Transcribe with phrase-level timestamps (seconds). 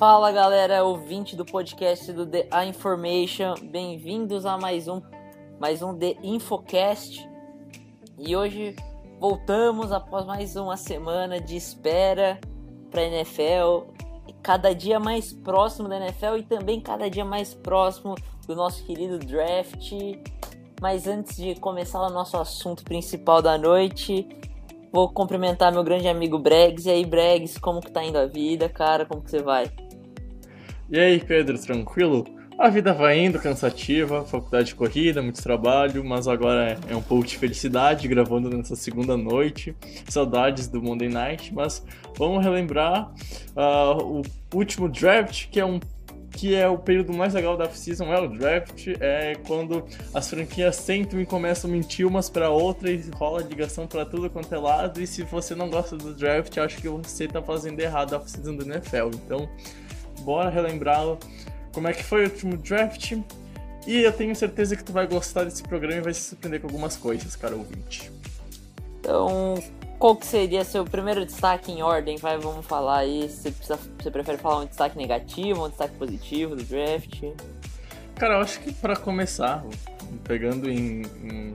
[0.00, 5.02] Fala galera, ouvinte do podcast do The Information, bem-vindos a mais um,
[5.58, 7.28] mais um The Infocast.
[8.16, 8.74] E hoje
[9.18, 12.40] voltamos após mais uma semana de espera
[12.90, 13.92] para NFL,
[14.42, 18.14] cada dia mais próximo da NFL e também cada dia mais próximo
[18.46, 19.92] do nosso querido draft.
[20.80, 24.26] Mas antes de começar o nosso assunto principal da noite,
[24.90, 26.86] vou cumprimentar meu grande amigo Bregs.
[26.86, 29.04] E aí, Bregs, como que tá indo a vida, cara?
[29.04, 29.70] Como que você vai?
[30.90, 32.26] E aí, Pedro, tranquilo?
[32.58, 37.00] A vida vai indo, cansativa, faculdade de corrida, muito trabalho, mas agora é, é um
[37.00, 39.74] pouco de felicidade gravando nessa segunda noite.
[40.08, 41.80] Saudades do Monday Night, mas
[42.18, 43.08] vamos relembrar
[43.56, 44.22] uh, o
[44.52, 45.78] último draft, que é um
[46.32, 50.76] que é o período mais legal da off-season, é o draft, é quando as franquias
[50.76, 54.58] sentam e começam a mentir umas para outras e rola ligação para tudo quanto é
[54.58, 58.18] lado, e se você não gosta do draft, acho que você tá fazendo errado a
[58.18, 59.10] off-season do NFL.
[59.12, 59.48] Então,
[60.20, 61.16] bora relembrar
[61.72, 63.12] como é que foi o último draft,
[63.86, 66.66] e eu tenho certeza que tu vai gostar desse programa e vai se surpreender com
[66.66, 68.10] algumas coisas, cara ouvinte.
[69.00, 69.54] Então,
[69.98, 72.16] qual que seria seu primeiro destaque em ordem?
[72.16, 73.28] Vai, vamos falar aí.
[73.28, 77.22] Você, precisa, você prefere falar um destaque negativo, um destaque positivo do draft?
[78.16, 79.64] Cara, eu acho que para começar,
[80.24, 81.54] pegando em, em,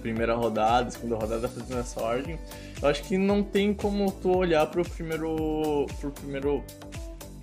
[0.00, 2.38] primeira rodada, segunda rodada, fazendo essa ordem,
[2.80, 5.86] eu acho que não tem como tu olhar pro primeiro.
[6.00, 6.64] pro primeiro.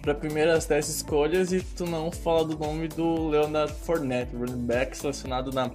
[0.02, 4.98] Para primeiras 10 escolhas e tu não falar do nome do Leonard Fournette, running back
[4.98, 5.72] selecionado na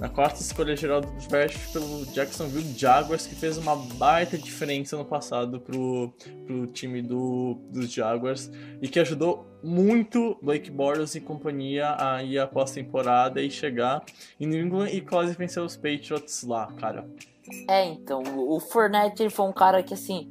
[0.00, 5.04] na quarta escolha geral do draft pelo Jacksonville Jaguars, que fez uma baita diferença no
[5.04, 6.14] passado pro,
[6.46, 12.38] pro time do, dos Jaguars e que ajudou muito Blake Bortles e companhia a ir
[12.38, 14.04] após temporada e chegar
[14.38, 17.08] em New England e quase vencer os Patriots lá, cara.
[17.68, 20.30] É, então, o Fournette ele foi um cara que assim,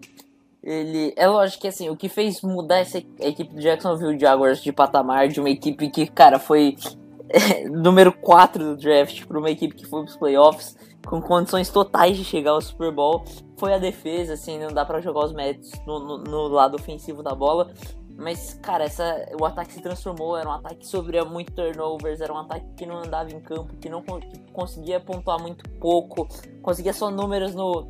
[0.63, 4.72] ele é lógico que assim, o que fez mudar essa equipe do Jacksonville Jaguars de
[4.72, 6.75] patamar de uma equipe que, cara, foi
[7.72, 10.75] número 4 do draft para uma equipe que foi para os playoffs
[11.06, 13.23] com condições totais de chegar ao Super Bowl
[13.57, 17.23] foi a defesa, assim, não dá para jogar os méritos no, no, no, lado ofensivo
[17.23, 17.73] da bola.
[18.16, 22.34] Mas, cara, essa, o ataque se transformou, era um ataque que sofria muito turnovers, era
[22.34, 26.28] um ataque que não andava em campo, que não que conseguia pontuar muito pouco,
[26.62, 27.88] conseguia só números no,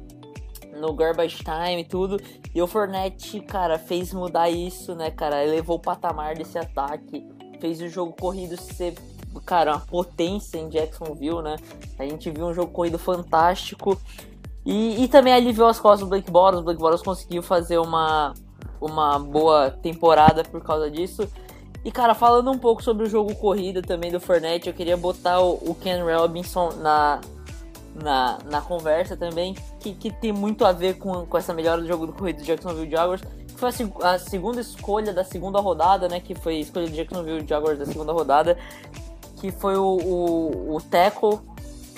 [0.76, 2.20] no garbage time e tudo.
[2.54, 5.44] E o Fournette, cara, fez mudar isso, né, cara?
[5.44, 7.26] Elevou o patamar desse ataque,
[7.60, 8.96] fez o jogo corrido ser
[9.46, 11.58] cara, uma potência em Jacksonville, né?
[11.98, 14.00] A gente viu um jogo corrido fantástico.
[14.66, 16.62] E, e também aliviou as costas do Blake Bortles.
[16.62, 18.34] O Blake Bortles conseguiu fazer uma,
[18.82, 21.30] uma boa temporada por causa disso.
[21.86, 25.40] E, cara, falando um pouco sobre o jogo corrido também do Fournette, eu queria botar
[25.40, 27.22] o, o Ken Robinson na,
[28.02, 31.88] na, na conversa também, que, que tem muito a ver com, com essa melhora do
[31.88, 33.22] jogo do corrido do Jacksonville Jaguars.
[33.48, 33.70] Que foi
[34.02, 36.20] a, a segunda escolha da segunda rodada, né?
[36.20, 38.58] Que foi a escolha do Jacksonville Jaguars da segunda rodada
[39.40, 41.42] que foi o, o, o Teco.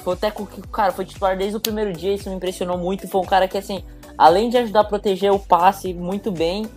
[0.03, 3.07] Foi o Teco que, cara, foi titular desde o primeiro dia, isso me impressionou muito.
[3.07, 3.83] Foi um cara que, assim,
[4.17, 6.67] além de ajudar a proteger o passe muito bem,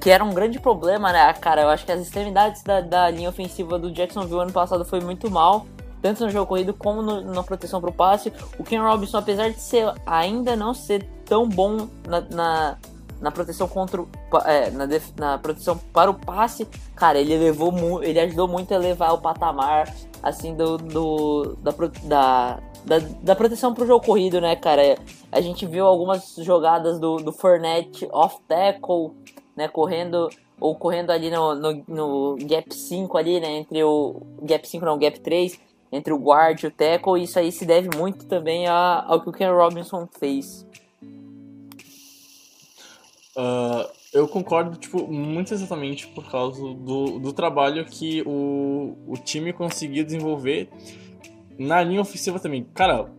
[0.00, 1.62] que era um grande problema, né, cara?
[1.62, 5.30] Eu acho que as extremidades da, da linha ofensiva do Jacksonville ano passado foi muito
[5.30, 5.66] mal,
[6.02, 8.32] tanto no jogo corrido como no, na proteção para o passe.
[8.58, 12.78] O Ken Robinson, apesar de ser ainda não ser tão bom na, na
[13.22, 14.04] na proteção contra
[14.46, 18.78] é, na, def, na, proteção para o passe, cara, ele levou ele ajudou muito a
[18.78, 24.40] levar o patamar assim do, do da, da, da, da proteção para o jogo corrido,
[24.40, 24.98] né, cara?
[25.30, 29.12] A gente viu algumas jogadas do, do Fournette off tackle,
[29.56, 30.28] né, correndo
[30.60, 34.98] ou correndo ali no, no, no gap 5 ali, né, entre o gap 5 não,
[34.98, 35.58] gap 3,
[35.92, 39.28] entre o guard e o tackle, isso aí se deve muito também a, ao que
[39.28, 40.66] o Ken Robinson fez.
[43.36, 49.52] Uh, eu concordo, tipo, muito exatamente por causa do, do trabalho que o, o time
[49.52, 50.68] conseguiu desenvolver
[51.58, 52.64] na linha ofensiva também.
[52.74, 53.10] Cara,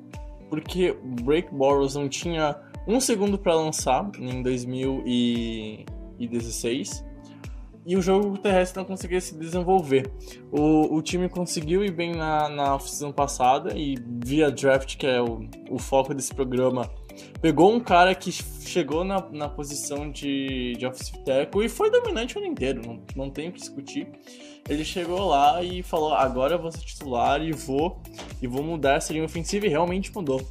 [0.50, 7.13] porque Break Boros não tinha um segundo para lançar em 2016
[7.86, 10.12] e o jogo terrestre não conseguia se desenvolver.
[10.52, 15.22] O, o time conseguiu ir bem na, na off-season passada e via draft, que é
[15.22, 16.90] o, o foco desse programa,
[17.42, 22.38] pegou um cara que chegou na, na posição de, de offensive tackle e foi dominante
[22.38, 24.08] o ano inteiro, não, não tem o que discutir.
[24.68, 28.02] Ele chegou lá e falou: agora eu vou ser titular e vou,
[28.42, 30.42] e vou mudar essa linha ofensiva e realmente mudou.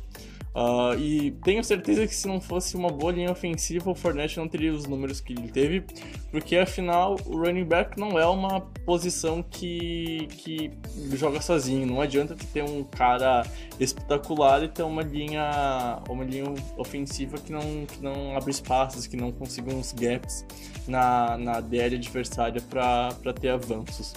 [0.55, 4.47] Uh, e tenho certeza que se não fosse uma boa linha ofensiva, o Fournette não
[4.47, 5.83] teria os números que ele teve,
[6.31, 10.71] porque afinal o running back não é uma posição que, que
[11.17, 11.87] joga sozinho.
[11.87, 13.47] Não adianta ter um cara
[13.81, 19.17] espetacular e ter uma linha, uma linha ofensiva que não, que não abre espaços, que
[19.17, 20.45] não consiga uns gaps
[20.87, 24.13] na, na DL adversária para ter avanços.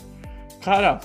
[0.62, 1.00] Cara,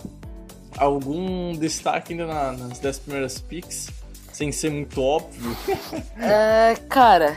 [0.76, 3.99] algum destaque ainda na, nas 10 primeiras picks?
[4.40, 5.54] Sem ser muito óbvio.
[6.18, 7.36] é, cara,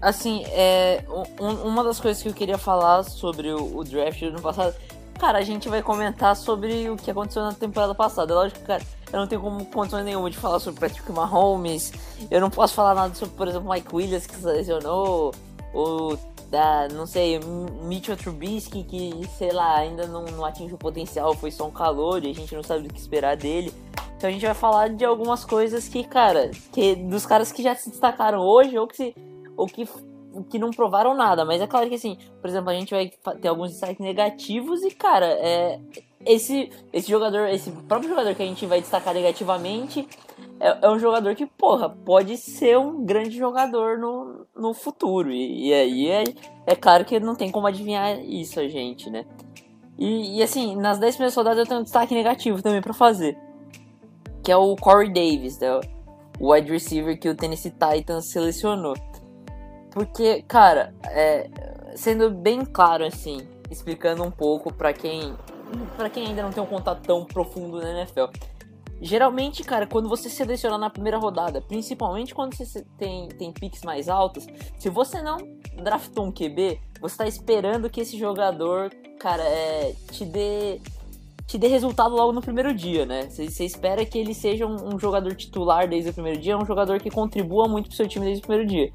[0.00, 1.04] assim, é,
[1.38, 4.74] um, uma das coisas que eu queria falar sobre o, o, draft do ano passado,
[5.18, 8.32] cara, a gente vai comentar sobre o que aconteceu na temporada passada.
[8.32, 8.82] É lógico, cara,
[9.12, 11.92] eu não tenho como condições nenhuma de falar sobre Patrick Mahomes,
[12.30, 15.34] eu não posso falar nada sobre, por exemplo, Mike Williams que se lesionou,
[15.74, 16.18] ou
[16.50, 17.38] da, não sei,
[17.82, 22.24] Mitchell Trubisky que, sei lá, ainda não, não atinge o potencial, foi só um calor
[22.24, 23.74] e a gente não sabe o que esperar dele.
[24.16, 27.74] Então a gente vai falar de algumas coisas que, cara, que dos caras que já
[27.74, 29.14] se destacaram hoje ou que se,
[29.56, 29.86] ou que
[30.50, 33.10] que não provaram nada, mas é claro que assim, por exemplo, a gente vai
[33.40, 35.80] ter alguns destaques negativos e, cara, é
[36.24, 40.06] esse esse jogador, esse próprio jogador que a gente vai destacar negativamente
[40.60, 45.30] é, é um jogador que, porra, pode ser um grande jogador no, no futuro.
[45.32, 46.24] E, e aí é,
[46.66, 49.24] é claro que não tem como adivinhar isso a gente, né?
[49.98, 53.38] E, e assim, nas 10 primeiras rodadas eu tenho um destaque negativo também para fazer
[54.46, 55.80] que é o Corey Davis, né?
[56.38, 58.94] o wide receiver que o Tennessee Titans selecionou.
[59.90, 61.50] Porque, cara, é,
[61.96, 63.38] sendo bem claro assim,
[63.68, 65.34] explicando um pouco para quem
[65.96, 68.26] para quem ainda não tem um contato tão profundo na NFL.
[69.02, 74.08] Geralmente, cara, quando você seleciona na primeira rodada, principalmente quando você tem, tem picks mais
[74.08, 74.46] altos,
[74.78, 75.38] se você não
[75.82, 80.80] draftou um QB, você está esperando que esse jogador, cara, é, te dê
[81.46, 83.28] te dê resultado logo no primeiro dia, né?
[83.30, 87.00] Você espera que ele seja um, um, jogador titular desde o primeiro dia, um jogador
[87.00, 88.92] que contribua muito pro seu time desde o primeiro dia.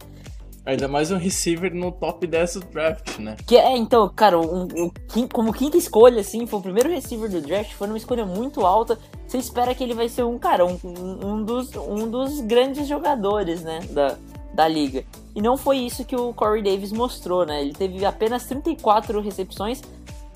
[0.64, 3.36] Ainda mais um receiver no top 10 do draft, né?
[3.48, 7.42] Que é, então, cara, um, um, como quinta escolha, assim, foi o primeiro receiver do
[7.42, 9.00] draft, foi uma escolha muito alta.
[9.26, 13.64] Você espera que ele vai ser um, cara, um, um, dos, um dos grandes jogadores,
[13.64, 14.18] né, da,
[14.54, 15.04] da liga.
[15.34, 17.62] E não foi isso que o Corey Davis mostrou, né?
[17.62, 19.82] Ele teve apenas 34 recepções,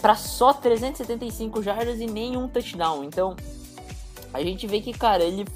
[0.06, 3.04] para só 375 jardas e nenhum touchdown.
[3.04, 3.36] Então,
[4.32, 5.48] a gente vê que, cara, ele,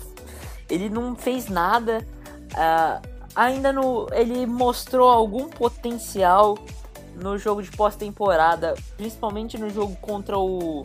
[0.68, 2.04] ele não fez nada.
[2.48, 6.58] Uh, ainda no, ele mostrou algum potencial
[7.16, 10.82] no jogo de pós-temporada, principalmente no jogo contra o,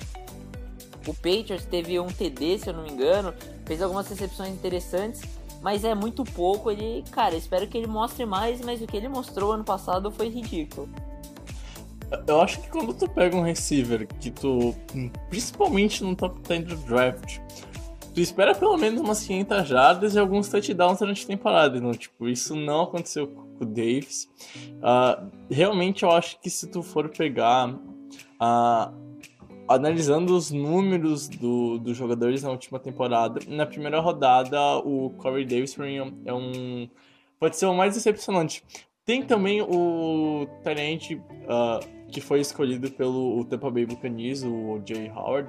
[1.06, 1.64] o Patriots.
[1.64, 3.32] Teve um TD, se eu não me engano,
[3.64, 5.22] fez algumas recepções interessantes,
[5.62, 6.70] mas é muito pouco.
[6.70, 10.28] Ele, cara, espero que ele mostre mais, mas o que ele mostrou ano passado foi
[10.28, 10.86] ridículo.
[12.26, 14.74] Eu acho que quando tu pega um receiver que tu,
[15.28, 17.38] principalmente no top 10 do draft,
[18.14, 21.76] tu espera pelo menos umas 500 jardas e alguns touchdowns durante a temporada.
[21.76, 24.28] Então, tipo, isso não aconteceu com o Davis.
[24.76, 29.04] Uh, realmente eu acho que se tu for pegar, uh,
[29.68, 35.76] analisando os números do, dos jogadores na última temporada, na primeira rodada o Corey Davis
[36.24, 36.88] é um
[37.38, 38.64] pode ser o mais decepcionante.
[39.04, 45.48] Tem também o Tenente uh, que foi escolhido pelo Tampa Bay Buccaneers, o Jay Howard.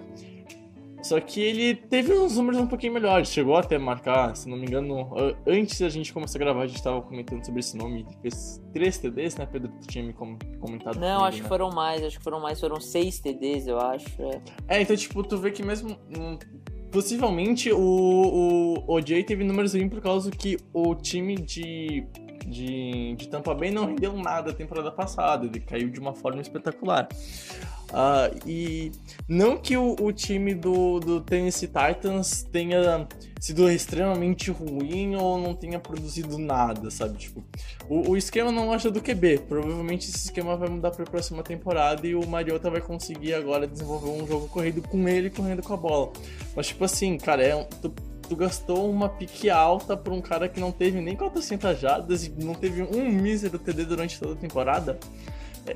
[1.01, 4.57] Só que ele teve uns números um pouquinho melhores, chegou até a marcar, se não
[4.57, 5.07] me engano,
[5.45, 8.59] antes da gente começar a gravar, a gente estava comentando sobre esse nome, ele fez
[8.73, 9.71] três TDs, né, Pedro?
[9.81, 10.95] Tu tinha me comentado.
[10.95, 11.43] Não, comigo, acho né?
[11.43, 14.19] que foram mais, acho que foram mais, foram seis TDs, eu acho.
[14.19, 15.95] É, é então, tipo, tu vê que mesmo.
[16.17, 16.39] Hum,
[16.91, 22.07] possivelmente o, o OJ teve números ruins por causa que o time de
[22.45, 26.41] de, de Tampa Bay não rendeu nada a temporada passada, ele caiu de uma forma
[26.41, 27.07] espetacular.
[27.85, 28.91] Uh, e
[29.27, 33.07] não que o, o, time do, do Tennessee Titans tenha
[33.39, 37.17] sido extremamente ruim ou não tenha produzido nada, sabe?
[37.17, 37.43] Tipo,
[37.87, 39.43] o, o esquema não acha do QB.
[39.47, 43.67] Provavelmente esse esquema vai mudar para a próxima temporada e o Mariota vai conseguir agora
[43.67, 46.11] desenvolver um jogo corrido com ele correndo com a bola.
[46.55, 47.93] Mas, tipo assim, cara, é um, tu
[48.27, 52.29] tu gastou uma pique alta por um cara que não teve nem 400 jardas e
[52.31, 54.97] não teve um mísero TD durante toda a temporada,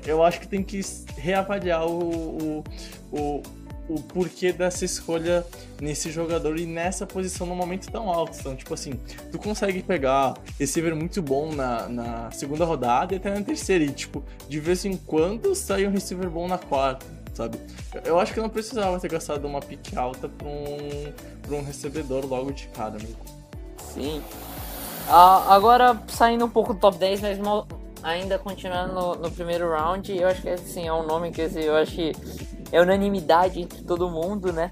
[0.06, 0.80] eu acho que tem que
[1.16, 2.64] reavaliar o, o,
[3.10, 3.42] o,
[3.88, 5.44] o porquê dessa escolha
[5.80, 8.36] nesse jogador e nessa posição no momento tão alto.
[8.38, 8.92] Então, tipo assim,
[9.32, 13.90] tu consegue pegar receiver muito bom na, na segunda rodada e até na terceira, e
[13.90, 17.58] tipo, de vez em quando sai um receiver bom na quarta sabe?
[18.04, 22.26] Eu acho que não precisava ter gastado uma pique alta pra um, pra um recebedor
[22.26, 23.18] logo de cara, amigo.
[23.78, 24.22] Sim.
[25.08, 27.38] Ah, agora, saindo um pouco do top 10, mas
[28.02, 31.60] ainda continuando no, no, primeiro round, eu acho que assim, é um nome que assim,
[31.60, 32.12] eu acho que
[32.72, 34.70] é unanimidade entre todo mundo, né?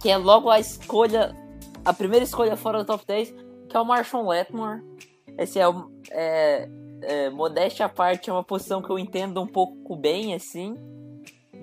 [0.00, 1.36] Que é logo a escolha,
[1.84, 3.30] a primeira escolha fora do top 10,
[3.68, 4.82] que que é o Marshall Letmore.
[5.36, 6.66] Esse é, o, é,
[7.02, 10.74] é, modéstia à parte, é uma posição que eu entendo um pouco bem, assim,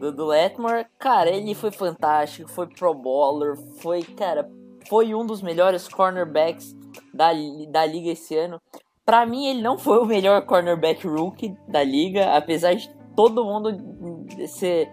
[0.03, 0.85] do, do Letmore.
[0.99, 4.49] Cara, ele foi fantástico, foi pro bowler, foi, cara,
[4.89, 6.75] foi um dos melhores cornerbacks
[7.13, 7.31] da,
[7.69, 8.61] da liga esse ano.
[9.05, 13.69] Para mim, ele não foi o melhor cornerback rookie da liga, apesar de todo mundo
[14.47, 14.89] ser,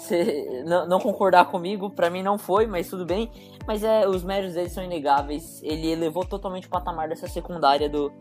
[0.00, 1.90] ser não, não, concordar comigo.
[1.90, 3.30] Para mim, não foi, mas tudo bem.
[3.66, 5.62] Mas é, os méritos dele são inegáveis.
[5.62, 8.12] Ele elevou totalmente o patamar dessa secundária do,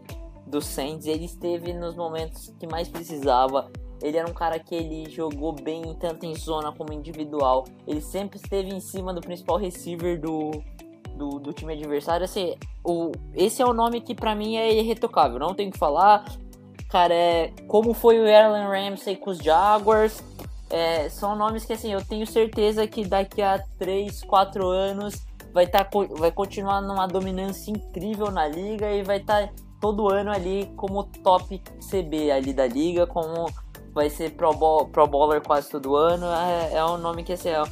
[0.48, 1.08] do Saints.
[1.08, 3.70] Ele esteve nos momentos que mais precisava.
[4.04, 7.64] Ele era um cara que ele jogou bem tanto em zona como individual.
[7.88, 10.52] Ele sempre esteve em cima do principal receiver do,
[11.16, 12.26] do, do time adversário.
[12.26, 16.26] Assim, o, esse é o nome que para mim é irretocável, não tem que falar.
[16.90, 20.22] Cara, é como foi o Allen Ramsey com os Jaguars.
[20.70, 25.66] É, são nomes que assim, eu tenho certeza que daqui a 3, 4 anos vai,
[25.68, 30.72] tá, vai continuar numa dominância incrível na liga e vai estar tá todo ano ali
[30.76, 33.46] como top CB ali da liga, como
[33.94, 34.54] vai ser pro,
[34.88, 36.26] pro bowler quase todo ano.
[36.26, 37.64] É, é um nome que assim, é,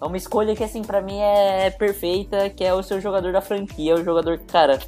[0.00, 3.42] é uma escolha que, assim, para mim é perfeita, que é o seu jogador da
[3.42, 4.78] franquia, o jogador, cara,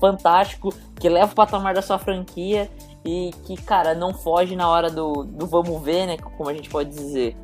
[0.00, 2.68] fantástico, que leva o patamar da sua franquia
[3.04, 6.16] e que, cara, não foge na hora do, do vamos ver, né?
[6.16, 7.36] Como a gente pode dizer.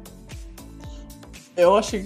[1.56, 2.04] Eu acho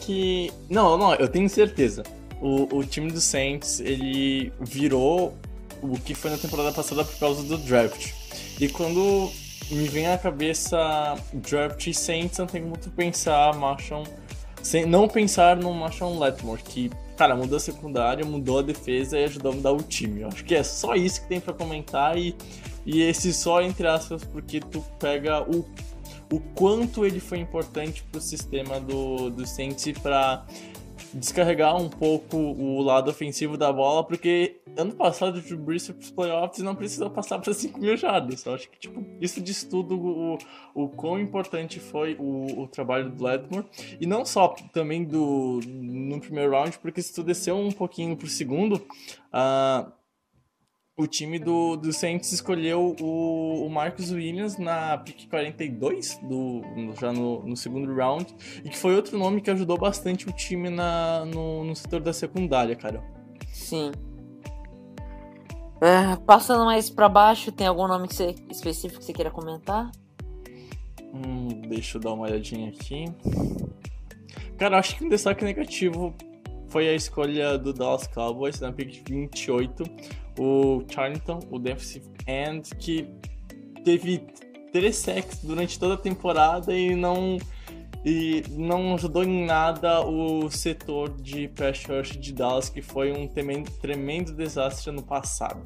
[0.00, 0.52] que.
[0.68, 2.02] Não, não, eu tenho certeza.
[2.40, 5.34] O, o time do Saints, ele virou
[5.80, 8.12] o que foi na temporada passada por causa do draft.
[8.60, 9.30] E quando
[9.70, 14.04] me vem à cabeça draft Saints, não tem muito pensar, Marshall
[14.62, 19.24] sem não pensar no Marshawn Letmore, que, cara, mudou a secundária, mudou a defesa e
[19.24, 20.20] ajudou a mudar o time.
[20.22, 22.34] Eu acho que é só isso que tem para comentar e,
[22.86, 25.66] e esse só entre aspas, porque tu pega o,
[26.32, 30.46] o quanto ele foi importante pro sistema do, do Saints para
[31.14, 35.94] descarregar um pouco o lado ofensivo da bola, porque ano passado o Drew Brees foi
[35.94, 38.44] pros playoffs não precisou passar para 5 mil jardas.
[38.44, 40.38] Eu acho que tipo, isso diz tudo o,
[40.74, 43.66] o quão importante foi o, o trabalho do Ledmore.
[44.00, 48.26] E não só também do no primeiro round, porque se tu desceu um pouquinho pro
[48.26, 49.92] segundo, uh,
[51.02, 56.62] o time do, do Saints escolheu o, o Marcus Williams na pick 42, do,
[57.00, 58.26] já no, no, segundo round,
[58.64, 62.12] e que foi outro nome que ajudou bastante o time na, no, no setor da
[62.12, 63.02] secundária, cara.
[63.52, 63.90] Sim.
[65.80, 69.90] É, passando mais para baixo, tem algum nome que você, específico que você queira comentar?
[71.12, 73.04] Hum, deixa eu dar uma olhadinha aqui.
[74.56, 76.14] Cara, acho que um destaque negativo
[76.68, 79.84] foi a escolha do Dallas Cowboys na pick 28
[80.38, 83.08] o Charlton, o defensive end, que
[83.84, 84.26] teve
[84.72, 87.38] três sacks durante toda a temporada e não
[88.04, 93.28] e não ajudou em nada o setor de pass rush de Dallas, que foi um
[93.28, 95.64] tremendo, tremendo desastre no passado.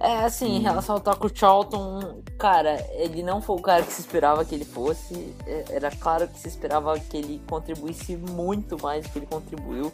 [0.00, 4.00] É, assim, em relação ao Taco Charlton, cara, ele não foi o cara que se
[4.00, 5.34] esperava que ele fosse.
[5.44, 9.92] É, era claro que se esperava que ele contribuísse muito mais do que ele contribuiu.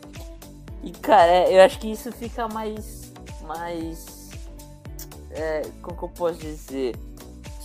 [0.82, 3.03] E, cara, eu acho que isso fica mais
[3.44, 4.30] mais.
[5.30, 6.96] É, como que eu posso dizer?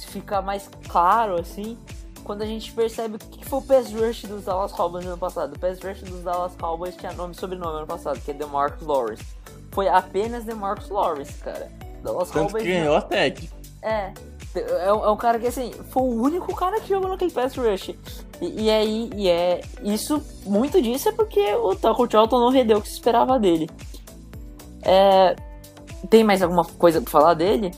[0.08, 1.78] Fica mais claro assim
[2.24, 5.20] quando a gente percebe o que foi o pass rush dos Dallas Cowboys no ano
[5.20, 5.56] passado.
[5.56, 8.34] O pass rush dos Dallas Cowboys tinha nome e sobrenome no ano passado, que é
[8.36, 9.26] DeMarcus Lawrence.
[9.72, 11.72] Foi apenas DeMarcus Lawrence, cara.
[12.04, 12.64] Dallas Tanto Cowboys.
[12.64, 13.50] Que ganhou a tag.
[13.82, 14.14] É.
[14.56, 17.96] É, é um cara que assim, foi o único cara que jogou naquele pass rush.
[18.42, 19.62] E, e aí, e é.
[19.84, 23.70] Isso, muito disso é porque o Taco Charlton não rendeu o que se esperava dele.
[24.84, 25.36] É,
[26.10, 27.72] tem mais alguma coisa pra falar dele?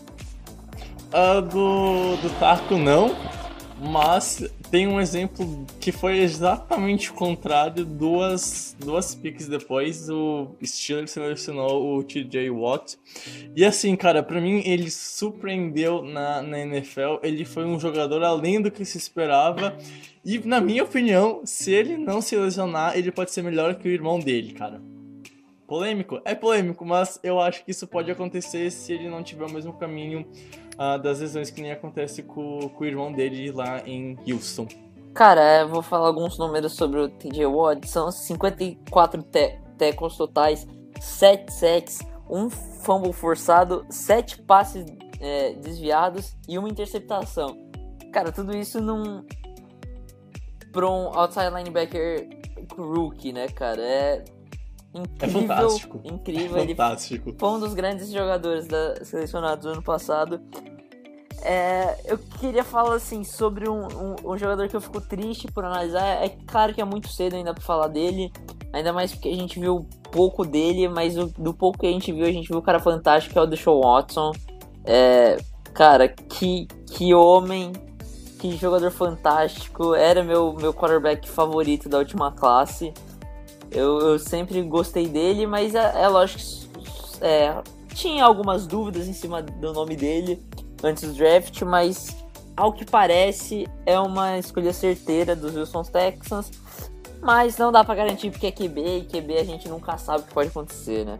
[1.14, 3.16] Uh, do, do não,
[3.82, 7.84] mas tem um exemplo que foi exatamente o contrário.
[7.84, 12.98] Duas, duas picks depois, o Steelers selecionou o TJ Watt.
[13.56, 17.18] E assim, cara, para mim ele surpreendeu na, na NFL.
[17.22, 19.76] Ele foi um jogador além do que se esperava.
[20.24, 23.92] E na minha opinião, se ele não se lesionar, ele pode ser melhor que o
[23.92, 24.82] irmão dele, cara.
[25.72, 26.20] Polêmico?
[26.26, 29.72] É polêmico, mas eu acho que isso pode acontecer se ele não tiver o mesmo
[29.72, 30.28] caminho
[30.74, 34.68] uh, das lesões que nem acontece com, com o irmão dele lá em Houston.
[35.14, 37.88] Cara, eu vou falar alguns números sobre o TJ Watt.
[37.88, 40.68] São 54 te tackles totais,
[41.00, 42.00] 7 sacks,
[42.30, 44.84] um fumble forçado, 7 passes
[45.22, 47.58] é, desviados e uma interceptação.
[48.12, 49.26] Cara, tudo isso num.
[50.74, 52.28] Pra um outside linebacker
[52.78, 53.82] rookie, né, cara?
[53.82, 54.26] É
[54.94, 55.18] incrível.
[55.20, 56.02] É fantástico.
[56.04, 56.58] Incrível.
[56.58, 57.30] É fantástico.
[57.30, 60.42] Ele foi um dos grandes jogadores da, selecionados do ano passado.
[61.44, 65.66] É, eu queria falar assim sobre um, um, um, jogador que eu fico triste por
[65.66, 66.24] analisar.
[66.24, 68.32] É claro que é muito cedo ainda para falar dele,
[68.72, 72.12] ainda mais porque a gente viu pouco dele, mas o, do pouco que a gente
[72.12, 74.34] viu, a gente viu o cara fantástico que é o Deshaun Watson.
[74.86, 75.38] É,
[75.74, 77.74] cara, que, que homem,
[78.38, 79.96] que jogador fantástico.
[79.96, 82.94] Era meu, meu quarterback favorito da última classe.
[83.72, 87.62] Eu, eu sempre gostei dele, mas é, é lógico que é,
[87.94, 90.44] tinha algumas dúvidas em cima do nome dele
[90.84, 92.16] antes do draft, mas
[92.56, 96.52] ao que parece é uma escolha certeira dos Wilson Texans.
[97.22, 100.28] Mas não dá para garantir porque é QB e QB a gente nunca sabe o
[100.28, 101.20] que pode acontecer, né?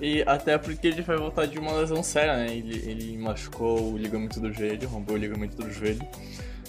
[0.00, 2.54] E até porque ele vai voltar de uma lesão séria, né?
[2.54, 6.06] Ele, ele machucou o ligamento do joelho, rompeu o ligamento do joelho.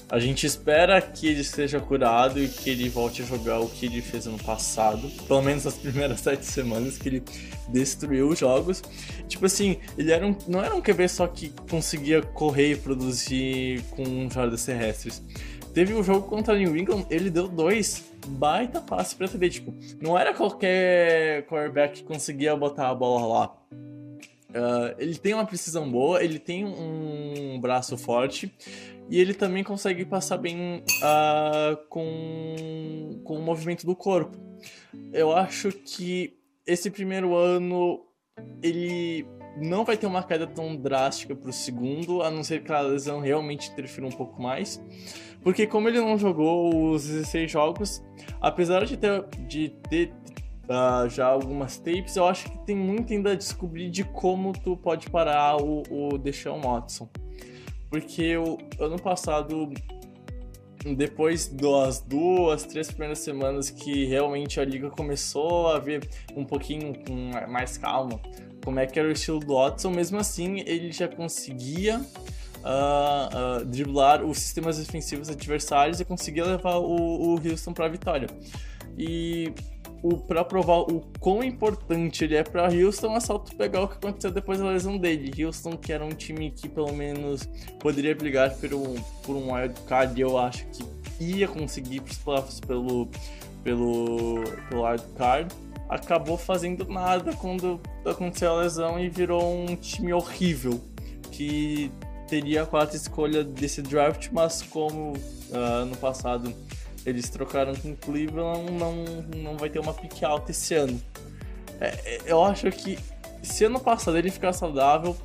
[0.10, 3.88] A gente espera que ele seja curado e que ele volte a jogar o que
[3.88, 5.10] ele fez ano passado.
[5.28, 7.24] Pelo menos nas primeiras sete semanas que ele
[7.70, 8.84] destruiu os jogos.
[9.28, 13.82] Tipo assim, ele era um, não era um QB só que conseguia correr e produzir
[13.92, 15.24] com jardas terrestres.
[15.74, 19.50] Teve um jogo contra New England, ele deu dois baita passe pra TD.
[19.50, 23.56] Tipo, não era qualquer quarterback que conseguia botar a bola lá.
[24.56, 28.54] Uh, ele tem uma precisão boa, ele tem um braço forte
[29.10, 34.38] e ele também consegue passar bem uh, com, com o movimento do corpo.
[35.12, 38.02] Eu acho que esse primeiro ano
[38.64, 42.72] ele não vai ter uma queda tão drástica para o segundo, a não ser que
[42.72, 44.82] a lesão realmente interfira um pouco mais.
[45.42, 48.04] Porque como ele não jogou os 16 jogos,
[48.42, 50.14] apesar de ter, de ter
[50.70, 54.78] uh, já algumas tapes, eu acho que tem muito ainda a descobrir de como tu
[54.78, 57.10] pode parar o, o Deshaun Watson.
[57.90, 59.72] Porque o ano passado,
[60.98, 66.94] depois das duas, três primeiras semanas que realmente a liga começou a ver um pouquinho
[67.06, 68.20] com mais calma
[68.66, 73.66] como é que era o estilo do Watson, mesmo assim ele já conseguia uh, uh,
[73.66, 78.28] driblar os sistemas defensivos adversários e conseguia levar o, o Houston para a vitória.
[78.98, 79.54] E
[80.28, 83.96] para provar o quão importante ele é para Houston, é só tu pegar o que
[83.96, 85.44] aconteceu depois da lesão dele.
[85.44, 87.50] Houston, que era um time que pelo menos
[87.80, 90.84] poderia brigar por um, por um wild card, eu acho que
[91.20, 93.08] ia conseguir os playoffs pelo,
[93.64, 95.56] pelo, pelo wild card,
[95.90, 100.82] acabou fazendo nada quando aconteceu a lesão e virou um time horrível.
[101.32, 101.92] Que
[102.28, 106.54] teria a quarta escolha desse draft, mas como uh, ano passado
[107.06, 108.96] eles trocaram com Cleveland, não,
[109.38, 111.02] não vai ter uma pique alta esse ano.
[111.80, 112.98] É, é, eu acho que
[113.42, 115.16] se ano passado ele ficar saudável,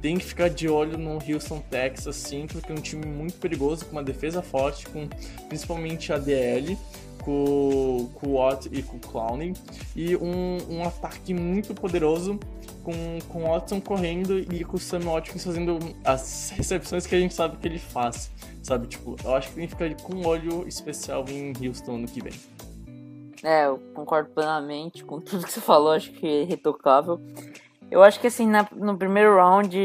[0.00, 3.84] tem que ficar de olho no Houston Texas, sim, porque é um time muito perigoso,
[3.84, 5.08] com uma defesa forte, com
[5.48, 6.78] principalmente a DL
[7.26, 9.52] com, com o Watt e com o Clowney.
[9.96, 12.38] E um, um ataque muito poderoso
[12.86, 17.18] com, com o Watson correndo e com o Sam Watkins fazendo as recepções que a
[17.18, 18.30] gente sabe que ele faz.
[18.62, 22.06] Sabe, tipo, eu acho que tem que ficar com um olho especial em Houston no
[22.06, 22.32] que vem.
[23.42, 27.20] É, eu concordo plenamente com tudo que você falou, acho que é retocável.
[27.90, 29.76] Eu acho que assim, na, no primeiro round,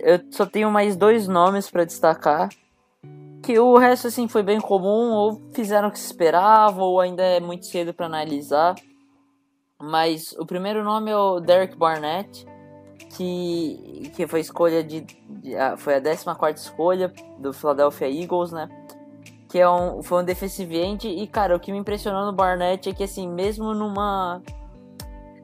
[0.00, 2.50] eu só tenho mais dois nomes para destacar
[3.42, 7.22] que o resto assim foi bem comum, ou fizeram o que se esperava, ou ainda
[7.22, 8.74] é muito cedo para analisar.
[9.80, 12.46] Mas o primeiro nome é o Derek Barnett,
[13.10, 18.68] que, que foi escolha de, de foi a 14 escolha do Philadelphia Eagles, né?
[19.48, 22.88] Que é um, foi um defensive end e cara, o que me impressionou no Barnett
[22.88, 24.40] é que assim, mesmo numa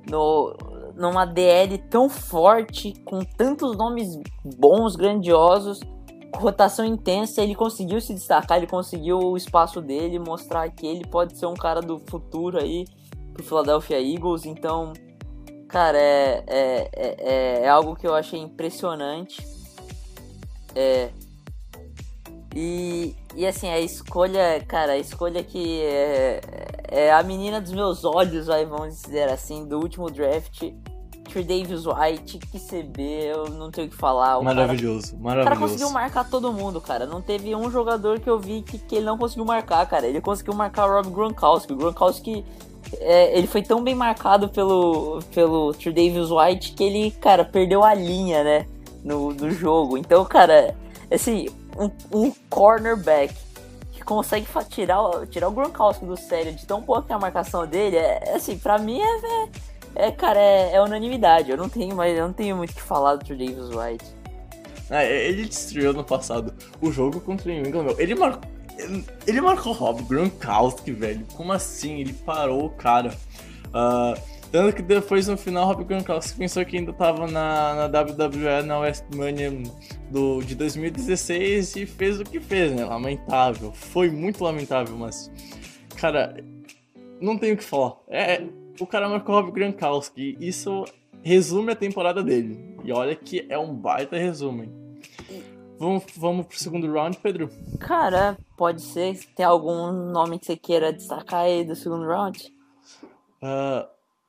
[0.09, 0.57] no,
[0.95, 5.81] numa DL tão forte, com tantos nomes bons, grandiosos,
[6.35, 11.37] rotação intensa, ele conseguiu se destacar, ele conseguiu o espaço dele, mostrar que ele pode
[11.37, 12.85] ser um cara do futuro aí
[13.33, 14.47] pro Philadelphia Eagles.
[14.47, 14.93] Então,
[15.69, 19.47] cara, é, é, é, é algo que eu achei impressionante.
[20.75, 21.11] É,
[22.55, 26.41] e, e assim, a escolha, cara, a escolha que é,
[26.89, 30.63] é a menina dos meus olhos, vai, vamos dizer assim, do último draft
[31.27, 34.39] Trey Davis White, que CB, eu não tenho o que falar.
[34.39, 35.41] O maravilhoso, cara, maravilhoso.
[35.41, 37.05] O cara conseguiu marcar todo mundo, cara.
[37.05, 40.07] Não teve um jogador que eu vi que, que ele não conseguiu marcar, cara.
[40.07, 41.73] Ele conseguiu marcar o Rob Gronkowski.
[41.73, 42.45] O Gronkowski,
[43.01, 47.83] é, ele foi tão bem marcado pelo, pelo Trey Davis White que ele, cara, perdeu
[47.85, 48.67] a linha, né,
[49.05, 49.97] no, no jogo.
[49.97, 50.77] Então, cara,
[51.11, 53.35] assim, um, um cornerback
[53.93, 57.67] que consegue tirar, tirar o Gronkowski do sério de tão pouco que é a marcação
[57.67, 59.49] dele, é, assim, pra mim é, é
[59.97, 61.51] é, cara, é, é, unanimidade.
[61.51, 64.05] Eu não tenho mais, eu não tenho muito o que falar do Davis White.
[64.91, 67.95] É, ele destruiu no passado o jogo contra o New England.
[67.99, 68.49] Ele marcou,
[69.27, 71.27] ele marcou Rob Gronkowski, velho.
[71.35, 72.01] Como assim?
[72.01, 73.17] Ele parou o cara.
[73.69, 78.63] Uh, tanto que depois no final, Rob Gronkowski pensou que ainda tava na, na WWE,
[78.65, 79.53] na Westmania
[80.11, 82.85] do, de 2016 e fez o que fez, né?
[82.85, 83.73] Lamentável.
[83.73, 85.31] Foi muito lamentável, mas.
[85.97, 86.37] Cara,
[87.21, 87.97] não tenho o que falar.
[88.09, 88.43] É,
[88.79, 90.37] o cara marcou Rob Gronkowski.
[90.41, 90.85] Isso
[91.23, 92.77] resume a temporada dele.
[92.85, 94.86] E olha que é um baita resumo.
[95.79, 97.51] Vamos, vamos pro segundo round, Pedro?
[97.79, 99.19] Cara, pode ser.
[99.35, 102.53] Tem algum nome que você queira destacar aí do segundo round?
[103.43, 103.87] Uh,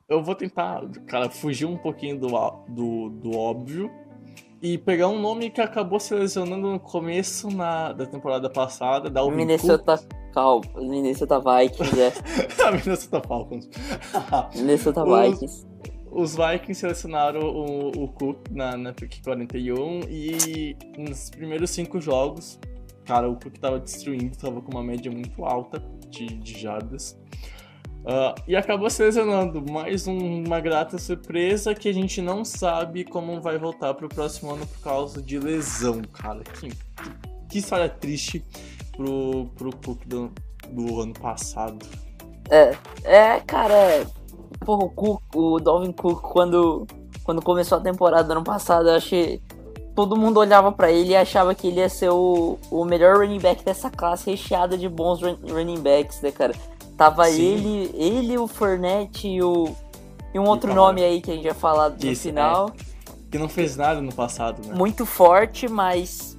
[0.10, 2.28] eu vou tentar, cara, fugir um pouquinho do,
[2.68, 3.90] do, do óbvio
[4.62, 9.24] e pegar um nome que acabou se lesionando no começo na, da temporada passada, da
[9.30, 10.00] Minnesota
[10.34, 12.14] Cal, Minnesota Vikings, é.
[12.72, 13.70] Minnesota Falcons.
[14.56, 15.66] Minnesota Vikings.
[15.66, 22.02] Os, os Vikings selecionaram o, o Cook na, na pick 41 e nos primeiros cinco
[22.02, 22.60] jogos,
[23.06, 27.16] cara, o Cook tava destruindo, tava com uma média muito alta de, de jardas.
[28.00, 29.64] Uh, e acabou se lesionando.
[29.72, 34.52] Mais um, uma grata surpresa que a gente não sabe como vai voltar pro próximo
[34.52, 36.42] ano por causa de lesão, cara.
[36.42, 36.72] Que,
[37.48, 38.44] que história triste
[38.96, 40.32] pro, pro Cook do,
[40.70, 41.86] do ano passado.
[42.50, 44.08] É, é, cara,
[44.60, 46.88] porra, o Cook, o Dalvin Cook, quando,
[47.24, 49.42] quando começou a temporada ano passado, eu achei.
[49.96, 53.40] Todo mundo olhava para ele e achava que ele ia ser o, o melhor running
[53.40, 56.54] back dessa classe recheada de bons running backs, né, cara?
[56.96, 57.42] Tava Sim.
[57.42, 59.76] ele, ele, o Fournette e o.
[60.34, 62.70] E um outro e nome aí que a gente ia falar no Isso, final.
[62.70, 62.88] É.
[63.32, 64.76] Que não fez nada no passado, né?
[64.76, 66.38] Muito forte, mas.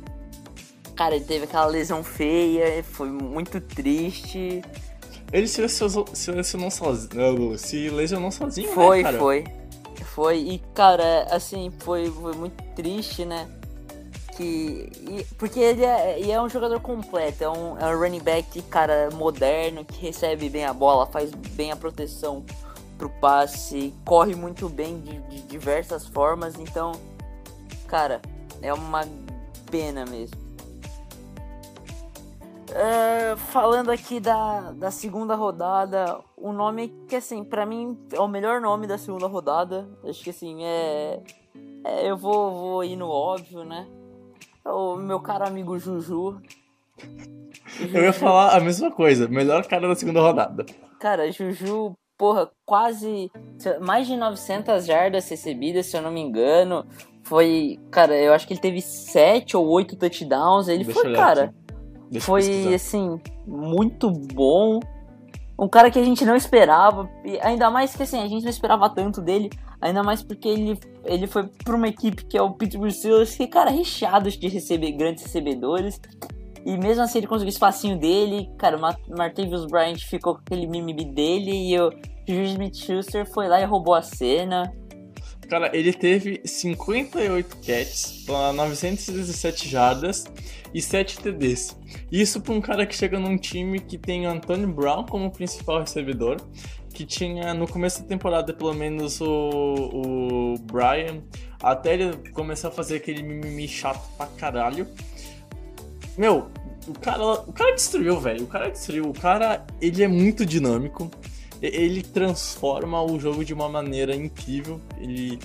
[0.96, 4.62] Cara, ele teve aquela lesão feia, foi muito triste.
[5.32, 7.58] Ele se lesionou, se lesionou sozinho.
[7.58, 9.18] Se lesionou sozinho, foi, né, cara?
[9.18, 9.44] Foi,
[10.04, 10.38] foi.
[10.38, 13.48] E, cara, assim, foi, foi muito triste, né?
[14.38, 14.90] que.
[15.02, 18.62] E, porque ele é, ele é um jogador completo, é um, é um running back,
[18.62, 22.46] cara, moderno, que recebe bem a bola, faz bem a proteção
[22.96, 26.92] pro passe, corre muito bem de, de diversas formas, então,
[27.88, 28.22] cara,
[28.62, 29.04] é uma
[29.70, 30.47] pena mesmo.
[32.70, 38.20] Uh, falando aqui da, da segunda rodada, o um nome que, assim, para mim é
[38.20, 39.88] o melhor nome da segunda rodada.
[40.04, 41.22] Acho que, assim, é.
[41.84, 43.86] é eu vou, vou ir no óbvio, né?
[44.72, 46.40] o meu caro amigo Juju.
[47.92, 50.66] Eu ia falar a mesma coisa, melhor cara da segunda rodada.
[50.98, 53.30] Cara, Juju, porra, quase
[53.80, 56.84] mais de 900 jardas recebidas, se eu não me engano.
[57.22, 60.66] Foi, cara, eu acho que ele teve 7 ou 8 touchdowns.
[60.66, 61.54] Ele Deixa foi, cara,
[62.20, 64.80] foi assim, muito bom.
[65.58, 67.08] Um cara que a gente não esperava,
[67.42, 69.50] ainda mais que assim, a gente não esperava tanto dele.
[69.80, 73.46] Ainda mais porque ele, ele foi para uma equipe que é o Pittsburgh Steelers, que,
[73.46, 76.00] cara, recheados de receber grandes recebedores.
[76.64, 78.50] E mesmo assim ele conseguiu o espacinho dele.
[78.58, 81.90] Cara, o Martavius Bryant ficou com aquele mimimi dele e o
[82.26, 84.72] Juju Smith-Schuster foi lá e roubou a cena.
[85.48, 90.26] Cara, ele teve 58 catches para 917 jardas
[90.74, 91.74] e 7 TDs.
[92.12, 95.80] Isso para um cara que chega num time que tem o Antonio Brown como principal
[95.80, 96.36] recebedor,
[96.92, 101.22] que tinha no começo da temporada pelo menos o, o Brian,
[101.62, 104.86] até ele começar a fazer aquele mimimi chato pra caralho.
[106.16, 106.50] Meu,
[106.86, 108.44] o cara, o cara destruiu, velho.
[108.44, 109.08] O cara destruiu.
[109.08, 111.10] O cara, ele é muito dinâmico.
[111.60, 114.80] Ele transforma o jogo de uma maneira incrível.
[114.98, 115.38] Ele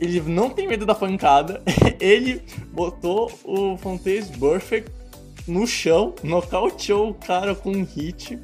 [0.00, 1.62] ele não tem medo da pancada.
[2.00, 4.90] ele botou o Fontaine Perfect
[5.46, 8.38] no chão, nocauteou o cara com um hit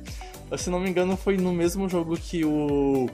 [0.57, 3.09] se não me engano, foi no mesmo jogo que o.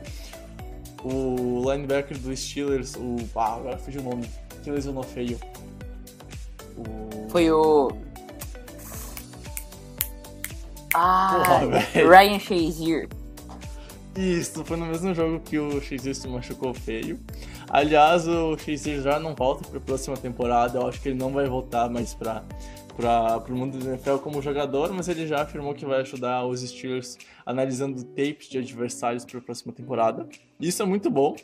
[1.02, 3.16] O linebacker dos Steelers, o.
[3.34, 4.28] Ah, agora fugiu o nome.
[4.62, 5.38] Que lesionou feio.
[6.76, 7.28] O...
[7.30, 7.90] Foi o.
[10.94, 13.08] Ah, Porra, Ryan Shazier.
[14.16, 17.18] Isso, foi no mesmo jogo que o Shazier se machucou feio.
[17.68, 20.78] Aliás, o Shazier já não volta para a próxima temporada.
[20.78, 22.44] Eu acho que ele não vai voltar mais para
[22.96, 26.60] para o mundo do NFL como jogador, mas ele já afirmou que vai ajudar os
[26.60, 30.28] Steelers analisando tapes de adversários para a próxima temporada.
[30.60, 31.34] Isso é muito bom.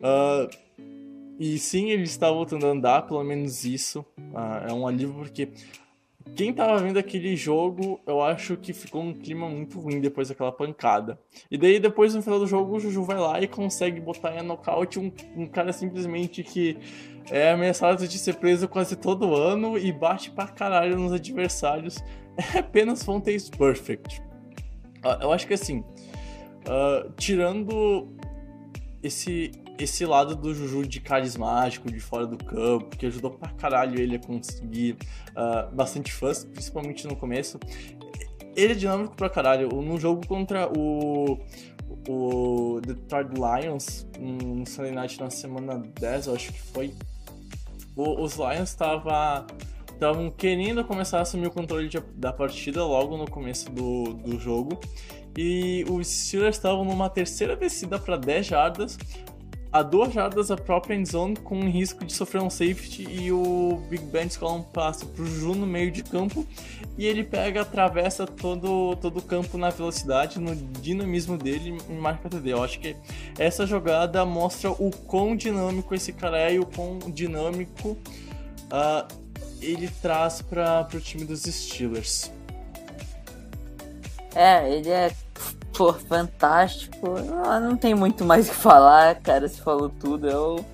[0.00, 0.48] Uh,
[1.38, 4.04] e sim, ele está voltando a andar, pelo menos isso.
[4.18, 5.48] Uh, é um alívio porque
[6.34, 10.52] quem estava vendo aquele jogo, eu acho que ficou um clima muito ruim depois daquela
[10.52, 11.18] pancada.
[11.50, 14.42] E daí, depois no final do jogo, o Juju vai lá e consegue botar em
[14.42, 16.78] nocaute um, um cara simplesmente que
[17.30, 21.98] é ameaçado de ser preso quase todo ano e bate pra caralho nos adversários.
[22.54, 24.22] É apenas Fontaines Perfect.
[25.04, 28.08] Uh, eu acho que assim, uh, tirando
[29.02, 33.98] esse, esse lado do Juju de carismático, de fora do campo, que ajudou pra caralho
[33.98, 34.96] ele a conseguir
[35.30, 37.58] uh, bastante fãs, principalmente no começo.
[38.54, 39.68] Ele é dinâmico pra caralho.
[39.68, 41.38] No jogo contra o,
[42.08, 46.92] o Detroit Lions, no Sunday Night na semana 10, eu acho que foi,
[47.96, 49.46] o, os Lions tava
[50.00, 54.40] estavam querendo começar a assumir o controle de, da partida logo no começo do, do
[54.40, 54.80] jogo.
[55.36, 58.98] E os Steelers estavam numa terceira descida para 10 jardas,
[59.72, 64.04] a duas jardas da própria endzone com risco de sofrer um safety e o Big
[64.06, 66.44] Ben escola um passe pro Ju no meio de campo
[66.98, 72.28] e ele pega, atravessa todo, todo o campo na velocidade, no dinamismo dele e marca
[72.28, 72.52] TD.
[72.52, 72.96] Eu acho que
[73.38, 79.06] essa jogada mostra o quão dinâmico esse cara é e o quão dinâmico uh,
[79.60, 82.32] ele traz para o time dos Steelers.
[84.34, 85.12] É, ele é
[85.76, 87.08] pô, fantástico.
[87.08, 89.48] Não, não tem muito mais o que falar, cara.
[89.48, 90.28] Você falou tudo.
[90.28, 90.64] Eu...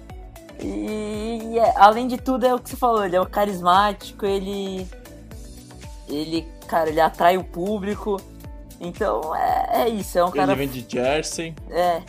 [0.60, 3.04] E, e é, além de tudo, é o que você falou.
[3.04, 4.86] Ele é um carismático, ele.
[6.08, 8.20] Ele, cara, ele atrai o público.
[8.80, 10.18] Então é, é isso.
[10.18, 10.52] É um cara.
[10.52, 11.54] Ele vem de Jersey.
[11.70, 12.02] É.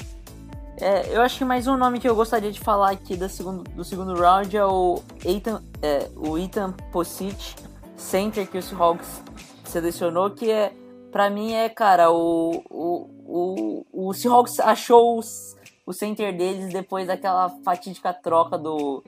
[0.79, 3.63] É, eu acho que mais um nome que eu gostaria de falar aqui do segundo,
[3.63, 7.55] do segundo round é o Ethan, é, o Ethan Posic,
[7.95, 9.23] center que o Seahawks
[9.63, 10.71] selecionou, que é
[11.17, 17.07] Pra mim é, cara, o, o, o, o Seahawks achou os, o center deles depois
[17.07, 19.03] daquela fatídica troca do,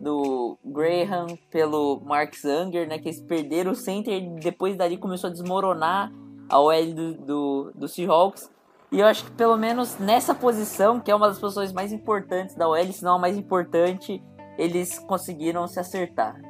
[0.00, 3.00] do Graham pelo Mark Zanger, né?
[3.00, 6.12] Que eles perderam o center e depois dali começou a desmoronar
[6.48, 8.48] a OL do, do, do Seahawks.
[8.92, 12.54] E eu acho que pelo menos nessa posição, que é uma das posições mais importantes
[12.54, 14.22] da OL, se não a mais importante,
[14.56, 16.40] eles conseguiram se acertar.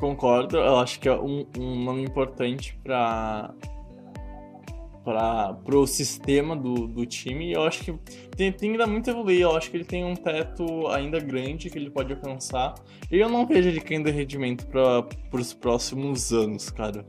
[0.00, 3.52] Concordo, eu acho que é um, um nome importante para
[5.04, 7.52] para o sistema do, do time.
[7.52, 7.92] Eu acho que
[8.36, 9.40] tem, tem ainda muito a evoluir.
[9.40, 12.74] Eu acho que ele tem um teto ainda grande que ele pode alcançar.
[13.10, 17.04] E eu não vejo ele caindo rendimento para os próximos anos, cara.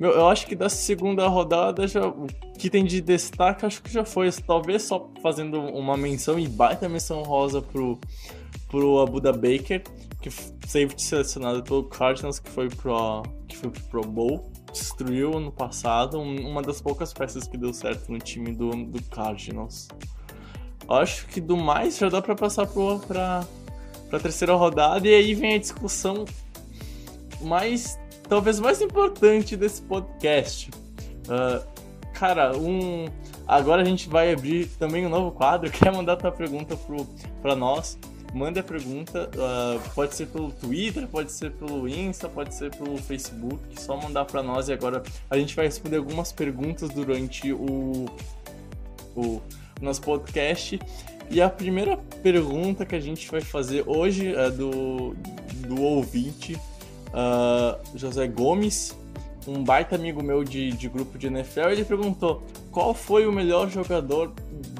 [0.00, 2.26] Meu, eu acho que da segunda rodada já, o
[2.58, 4.30] que tem de destaque acho que já foi.
[4.32, 7.98] Talvez só fazendo uma menção e baita menção rosa pro,
[8.68, 9.82] pro Abuda Baker
[10.20, 16.18] que safety selecionado pelo Cardinals, que foi pro, que foi pro Bowl, destruiu ano passado,
[16.18, 19.88] uma das poucas peças que deu certo no time do, do Cardinals.
[20.88, 23.44] Acho que do mais já dá para passar pro, pra,
[24.08, 26.24] pra terceira rodada, e aí vem a discussão
[27.40, 27.98] mais,
[28.28, 30.70] talvez mais importante desse podcast.
[31.26, 31.66] Uh,
[32.12, 33.06] cara, um.
[33.46, 35.70] Agora a gente vai abrir também um novo quadro.
[35.72, 37.04] Quer mandar tua pergunta pro,
[37.42, 37.98] pra nós?
[38.34, 39.30] Manda a pergunta.
[39.34, 43.60] Uh, pode ser pelo Twitter, pode ser pelo Insta, pode ser pelo Facebook.
[43.80, 48.06] Só mandar para nós e agora a gente vai responder algumas perguntas durante o,
[49.14, 49.42] o
[49.80, 50.78] nosso podcast.
[51.30, 55.14] E a primeira pergunta que a gente vai fazer hoje é do,
[55.66, 58.96] do ouvinte uh, José Gomes,
[59.46, 61.68] um baita amigo meu de, de grupo de NFL.
[61.70, 64.32] Ele perguntou qual foi o melhor jogador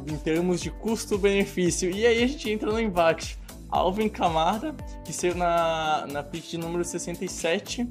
[0.07, 1.90] em termos de custo-benefício.
[1.90, 3.38] E aí a gente entra no embate.
[3.68, 4.74] Alvin Kamara,
[5.05, 7.87] que saiu na, na pick de número 67,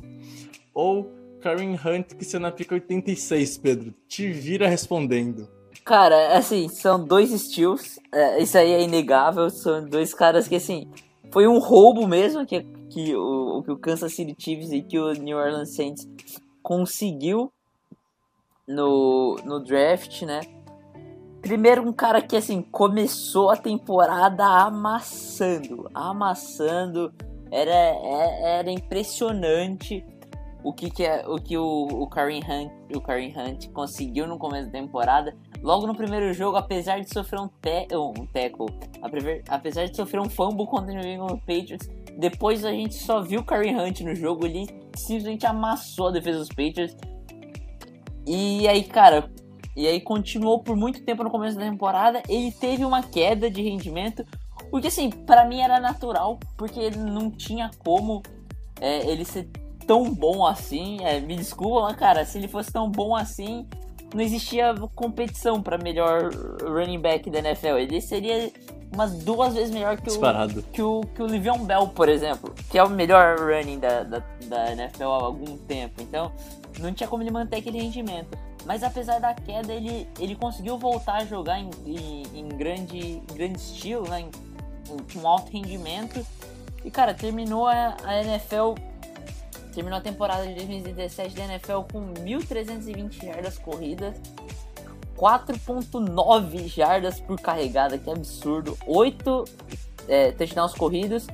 [0.73, 1.11] ou
[1.41, 3.93] Karen Hunt, que saiu na pick 86, Pedro?
[4.07, 5.47] Te vira respondendo.
[5.83, 10.89] Cara, assim, são dois estilos, é, isso aí é inegável, são dois caras que, assim,
[11.31, 15.11] foi um roubo mesmo que, que, o, que o Kansas City Chiefs e que o
[15.13, 16.07] New Orleans Saints
[16.65, 17.53] conseguiu
[18.67, 20.39] no, no draft, né?
[21.39, 27.13] Primeiro, um cara que assim começou a temporada amassando, amassando.
[27.51, 30.03] Era, é, era impressionante
[30.63, 34.39] o que, que, é, o, que o, o, Kareem Hunt, o Kareem Hunt conseguiu no
[34.39, 35.37] começo da temporada.
[35.61, 38.65] Logo no primeiro jogo, apesar de sofrer um, te, um tackle,
[39.47, 43.41] apesar de sofrer um fumble contra o New England Patriots, depois a gente só viu
[43.41, 46.95] o Kareem Hunt no jogo, ele simplesmente amassou a defesa dos Patriots.
[48.25, 49.29] E aí, cara,
[49.75, 52.23] e aí continuou por muito tempo no começo da temporada.
[52.29, 54.25] Ele teve uma queda de rendimento,
[54.71, 58.23] o que assim, para mim era natural, porque ele não tinha como
[58.79, 59.49] é, ele ser
[59.85, 61.03] tão bom assim.
[61.03, 63.67] É, me desculpa, mas cara, se ele fosse tão bom assim,
[64.13, 66.29] não existia competição para melhor
[66.61, 67.77] running back da NFL.
[67.77, 68.51] Ele seria
[68.91, 72.77] umas duas vezes melhor que o, que o, que o Livion Bell, por exemplo, que
[72.77, 76.01] é o melhor running da, da, da NFL há algum tempo.
[76.01, 76.31] Então,
[76.79, 78.37] não tinha como ele manter aquele rendimento.
[78.65, 83.33] Mas apesar da queda, ele, ele conseguiu voltar a jogar em, em, em grande, em
[83.33, 84.21] grande estilo, né?
[84.21, 84.29] Em,
[85.13, 86.25] com alto rendimento.
[86.83, 88.73] E cara, terminou a, a NFL.
[89.73, 94.15] Terminou a temporada de 2017 da NFL com 1.320 jardas corridas,
[95.17, 99.45] 4.9 jardas por carregada, que absurdo, 8
[100.07, 101.27] é, touchdowns corridos.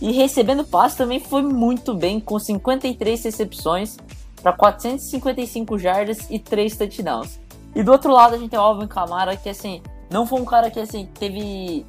[0.00, 3.96] E recebendo passe também foi muito bem, com 53 recepções,
[4.42, 7.40] para 455 jardas e 3 touchdowns.
[7.74, 10.44] E do outro lado a gente tem o Alvin Kamara, que assim, não foi um
[10.44, 11.84] cara que assim, teve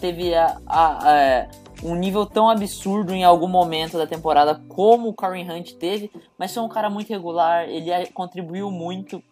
[0.00, 1.46] teve a, a, a,
[1.84, 6.52] um nível tão absurdo em algum momento da temporada como o Karen Hunt teve, mas
[6.52, 9.22] foi um cara muito regular, ele contribuiu muito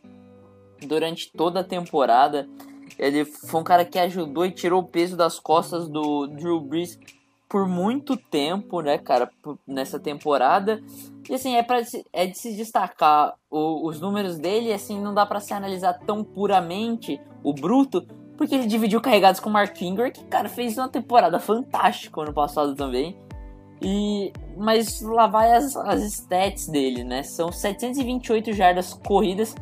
[0.86, 2.48] durante toda a temporada.
[2.98, 6.98] Ele foi um cara que ajudou e tirou o peso das costas do Drew Brees
[7.48, 9.28] por muito tempo, né, cara,
[9.66, 10.80] nessa temporada.
[11.28, 15.26] E assim, é, pra, é de se destacar o, os números dele, assim, não dá
[15.26, 20.10] para se analisar tão puramente o bruto, porque ele dividiu carregados com o Mark Ingram,
[20.10, 23.18] que, cara, fez uma temporada fantástica ano passado também.
[23.82, 27.22] E, mas lá vai as, as stats dele, né?
[27.22, 29.54] São 728 jardas corridas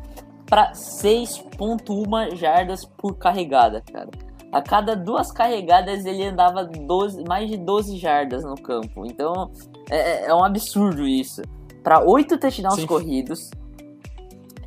[0.49, 4.09] para 6.1 jardas por carregada, cara.
[4.51, 9.05] A cada duas carregadas ele andava 12, mais de 12 jardas no campo.
[9.05, 9.51] Então
[9.89, 11.43] é, é um absurdo isso.
[11.83, 12.87] Para 8 touchdowns Sim.
[12.87, 13.51] corridos,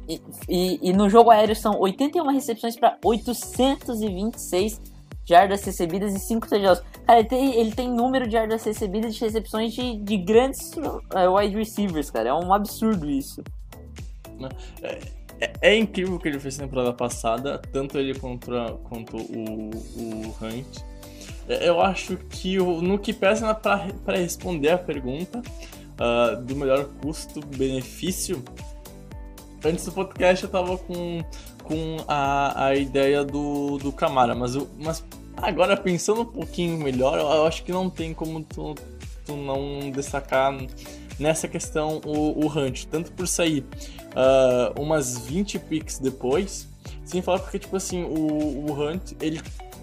[0.08, 4.80] e, e, e, no jogo aéreo são 81 recepções para 826
[5.24, 6.82] jardas recebidas e 5 touchdowns.
[7.06, 10.72] Cara, ele tem, ele tem número de jardas recebidas e de recepções de, de grandes
[10.76, 12.30] uh, wide receivers, cara.
[12.30, 13.42] É um absurdo isso.
[14.82, 14.98] É,
[15.42, 19.70] é, é, incrível o que ele fez na temporada passada, tanto ele contra, quanto o,
[19.96, 20.78] o Hunt.
[21.48, 28.42] É, eu acho que no que pesa para responder a pergunta uh, do melhor custo-benefício,
[29.64, 31.24] Antes do podcast eu tava com,
[31.62, 35.04] com a, a ideia do, do Camara, mas, eu, mas
[35.36, 38.74] agora pensando um pouquinho melhor, eu, eu acho que não tem como tu,
[39.24, 40.52] tu não destacar
[41.16, 43.64] nessa questão o, o Hunt, tanto por sair
[44.12, 46.68] uh, umas 20 picks depois,
[47.04, 49.40] sem falar porque, tipo assim, o, o Hunt, ele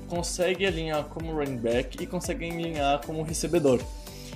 [0.08, 3.80] consegue alinhar como running back e consegue alinhar como recebedor.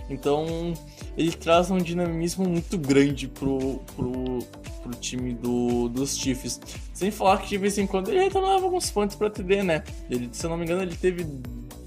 [0.10, 0.74] Então,
[1.18, 4.40] ele traz um dinamismo muito grande pro, pro,
[4.82, 6.60] pro time do, dos Chiefs.
[6.94, 9.84] Sem falar que de vez em quando ele retornava alguns pontos para TD, né?
[10.10, 11.24] Ele, se eu não me engano, ele teve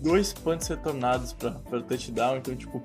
[0.02, 2.82] dois punts retornados para touchdown, então, tipo,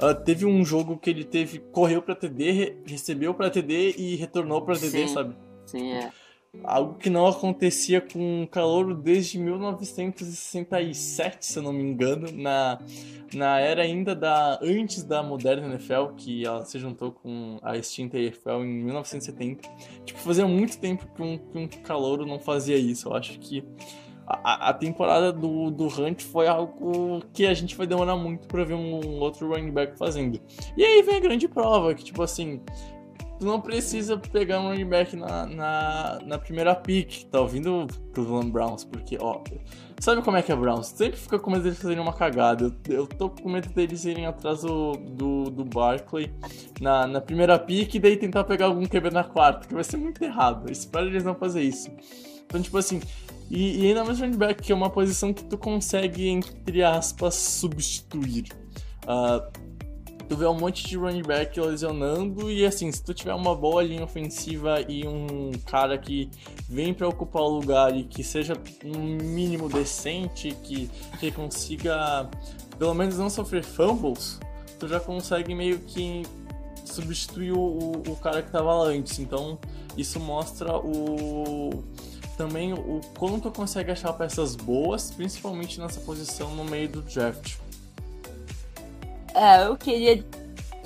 [0.00, 4.16] uh, teve um jogo que ele teve, correu para TD, re, recebeu para TD e
[4.16, 5.36] retornou para TD, sabe?
[5.66, 6.10] Sim, é.
[6.64, 12.78] Algo que não acontecia com o Calouro desde 1967, se eu não me engano, na,
[13.34, 18.18] na era ainda da antes da moderna NFL, que ela se juntou com a extinta
[18.18, 19.68] EFL em 1970.
[20.06, 23.08] Tipo, fazia muito tempo que um, que um Calouro não fazia isso.
[23.08, 23.62] Eu acho que
[24.28, 28.62] a, a temporada do, do Hunt foi algo que a gente vai demorar muito para
[28.62, 30.38] ver um outro running back fazendo.
[30.76, 32.60] E aí vem a grande prova, que tipo assim,
[33.38, 38.50] tu não precisa pegar um running back na, na, na primeira pick, tá ouvindo Cleveland
[38.50, 39.40] Browns, porque, ó,
[39.98, 40.88] sabe como é que é Browns?
[40.88, 42.64] Sempre fica com medo deles fazerem uma cagada.
[42.86, 46.30] Eu, eu tô com medo deles irem atrás do, do, do Barkley
[46.82, 49.96] na, na primeira pick e daí tentar pegar algum QB na quarta, que vai ser
[49.96, 50.66] muito errado.
[50.66, 51.90] Eu espero eles não fazer isso.
[52.44, 53.00] Então, tipo assim,
[53.50, 57.34] e, e ainda mais running back, que é uma posição que tu consegue, entre aspas,
[57.34, 58.46] substituir.
[59.04, 59.68] Uh,
[60.28, 63.82] tu vê um monte de running back lesionando e assim, se tu tiver uma boa
[63.82, 66.30] linha ofensiva e um cara que
[66.68, 68.52] vem para ocupar o lugar e que seja
[68.84, 72.28] um mínimo decente, que, que consiga
[72.78, 74.38] pelo menos não sofrer fumbles,
[74.78, 76.22] tu já consegue meio que
[76.84, 79.18] substituir o, o cara que tava antes.
[79.18, 79.58] Então,
[79.96, 81.82] isso mostra o
[82.38, 87.56] também o quanto consegue achar peças boas, principalmente nessa posição no meio do draft.
[89.34, 90.24] É, eu queria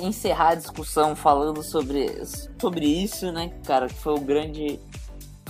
[0.01, 2.11] encerrar a discussão falando sobre,
[2.59, 4.81] sobre isso, né, cara, que foi o grande.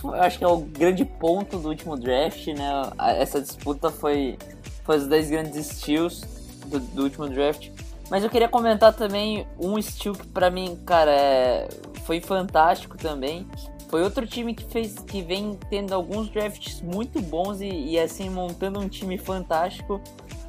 [0.02, 2.68] Eu acho que é o grande ponto do último draft, né?
[3.16, 4.36] Essa disputa foi,
[4.82, 6.22] foi os dois grandes steals
[6.66, 7.70] do, do último draft.
[8.10, 11.68] Mas eu queria comentar também um steal que pra mim, cara, é,
[12.04, 13.46] foi fantástico também.
[13.92, 18.30] Foi outro time que fez que vem tendo alguns drafts muito bons e, e assim
[18.30, 20.00] montando um time fantástico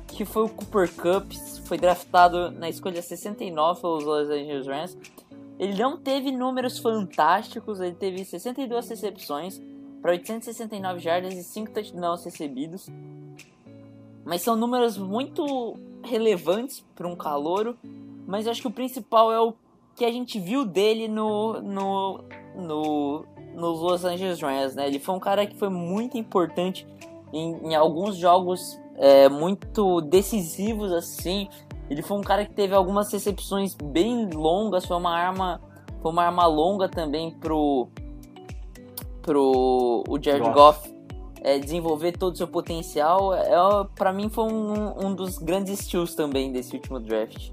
[0.07, 1.33] que foi o Cooper Cup,
[1.65, 4.97] foi draftado na escolha 69 pelos Los Angeles Rams.
[5.59, 9.61] Ele não teve números fantásticos, ele teve 62 recepções
[10.01, 12.87] para 869 jardas e 5 touchdowns recebidos.
[14.23, 17.77] Mas são números muito relevantes para um calouro,
[18.25, 19.53] mas acho que o principal é o
[19.95, 22.23] que a gente viu dele no, no,
[22.55, 24.87] no, nos Los Angeles Rams, né?
[24.87, 26.87] Ele foi um cara que foi muito importante
[27.31, 31.47] em, em alguns jogos é, muito decisivos assim.
[31.89, 35.61] Ele foi um cara que teve algumas recepções bem longas, foi uma arma,
[36.01, 37.87] foi uma arma longa também pro
[39.21, 40.95] pro o Jared Goff, Goff
[41.41, 43.33] é, desenvolver todo o seu potencial.
[43.33, 43.51] É,
[43.95, 47.51] para mim foi um, um dos grandes steals também desse último draft.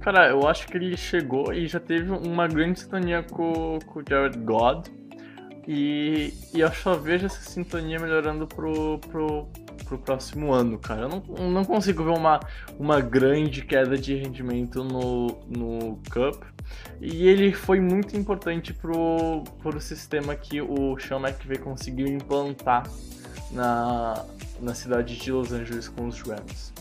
[0.00, 4.02] Cara, eu acho que ele chegou e já teve uma grande sintonia com, com o
[4.08, 4.88] Jared God.
[5.66, 9.46] E, e eu só vejo essa sintonia melhorando pro, pro,
[9.84, 11.02] pro próximo ano, cara.
[11.02, 12.40] Eu não, não consigo ver uma,
[12.78, 16.42] uma grande queda de rendimento no, no Cup.
[17.00, 22.84] E ele foi muito importante pro, pro sistema que o Sean McVay conseguiu implantar
[23.50, 24.24] na,
[24.60, 26.72] na cidade de Los Angeles com os Rams.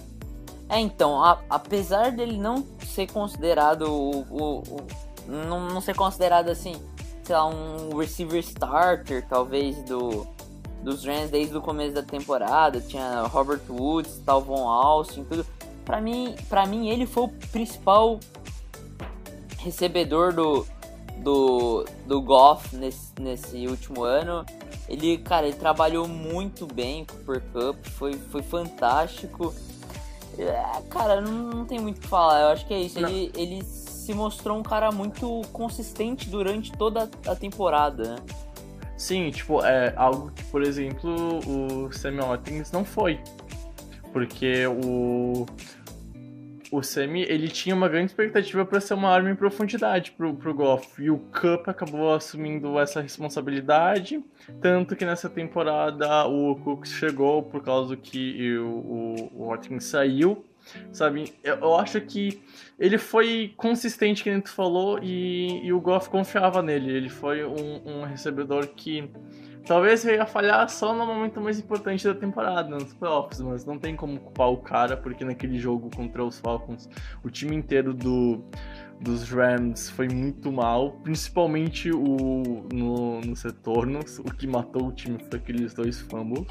[0.70, 4.88] É, então, a, apesar dele não ser considerado o, o, o
[5.28, 6.82] não, não ser considerado assim,
[7.32, 10.28] sei lá, um receiver starter, talvez, do,
[10.84, 12.82] dos Rams desde o começo da temporada.
[12.82, 15.46] Tinha Robert Woods, Talvon Austin, tudo.
[15.86, 18.20] Pra mim, pra mim, ele foi o principal
[19.60, 20.68] recebedor do,
[21.20, 24.46] do, do Goff nesse, nesse último ano.
[24.90, 29.56] Ele, cara, ele trabalhou muito bem com o Per Cup, foi, foi fantástico.
[30.38, 32.42] É, cara, não, não tem muito o que falar.
[32.42, 33.00] Eu acho que é isso.
[33.00, 33.62] Ele, ele
[34.02, 38.16] se mostrou um cara muito consistente durante toda a temporada, né?
[38.97, 43.20] Sim, tipo, é algo que, por exemplo, o Sammy Watkins não foi.
[44.12, 45.45] Porque o,
[46.72, 50.54] o Semi, ele tinha uma grande expectativa para ser uma arma em profundidade pro, pro
[50.54, 51.02] Goff.
[51.02, 54.24] E o Cup acabou assumindo essa responsabilidade.
[54.60, 60.43] Tanto que nessa temporada o Cooks chegou por causa que o, o, o Watkins saiu.
[60.91, 62.41] Sabe, eu, eu, acho que
[62.80, 66.91] ele foi consistente, que a gente falou, e, e o Goff confiava nele.
[66.91, 69.09] Ele foi um, um recebedor que
[69.66, 73.78] Talvez ele ia falhar só no momento mais importante da temporada, nos playoffs, mas não
[73.78, 76.89] tem como culpar o cara, porque naquele jogo contra os Falcons,
[77.24, 78.43] o time inteiro do,
[78.99, 84.18] dos Rams foi muito mal, principalmente o, no, nos retornos.
[84.20, 86.47] O que matou o time foi aqueles dois fumbles.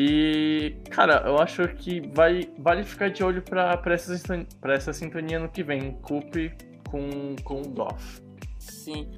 [0.00, 4.14] E, cara, eu acho que vai, vale ficar de olho para essa,
[4.62, 5.90] essa sintonia no que vem.
[6.02, 6.56] Coupe
[6.88, 8.22] com, com Goff.
[8.60, 9.10] Sim.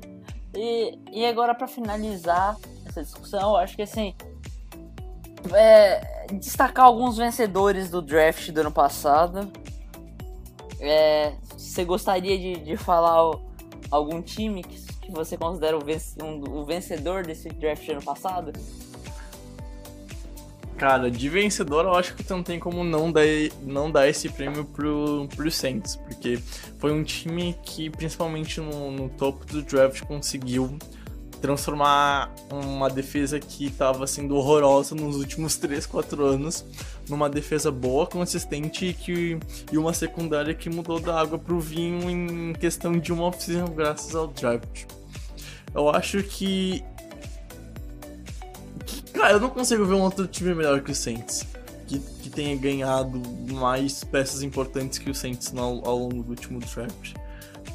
[0.56, 2.56] E, e agora, para finalizar,
[2.86, 3.50] essa discussão.
[3.50, 4.14] Eu acho que assim.
[5.54, 9.52] É, destacar alguns vencedores do draft do ano passado.
[10.80, 13.38] É, você gostaria de, de falar
[13.90, 18.52] algum time que, que você considera o vencedor desse draft do ano passado?
[20.80, 23.20] Cara, de vencedor eu acho que não tem como não dar,
[23.62, 26.38] não dar esse prêmio pro, pro Saints, porque
[26.78, 30.78] foi um time que, principalmente no, no topo do draft, conseguiu
[31.38, 36.64] transformar uma defesa que estava sendo horrorosa nos últimos 3, 4 anos
[37.10, 39.38] numa defesa boa, consistente e, que,
[39.70, 43.68] e uma secundária que mudou da água para o vinho em questão de uma oficina
[43.68, 44.86] graças ao draft.
[45.74, 46.82] Eu acho que.
[49.20, 51.46] Cara, eu não consigo ver um outro time melhor que o Saints.
[51.86, 53.20] Que, que tenha ganhado
[53.52, 57.14] mais peças importantes que o Saints ao, ao longo do último draft.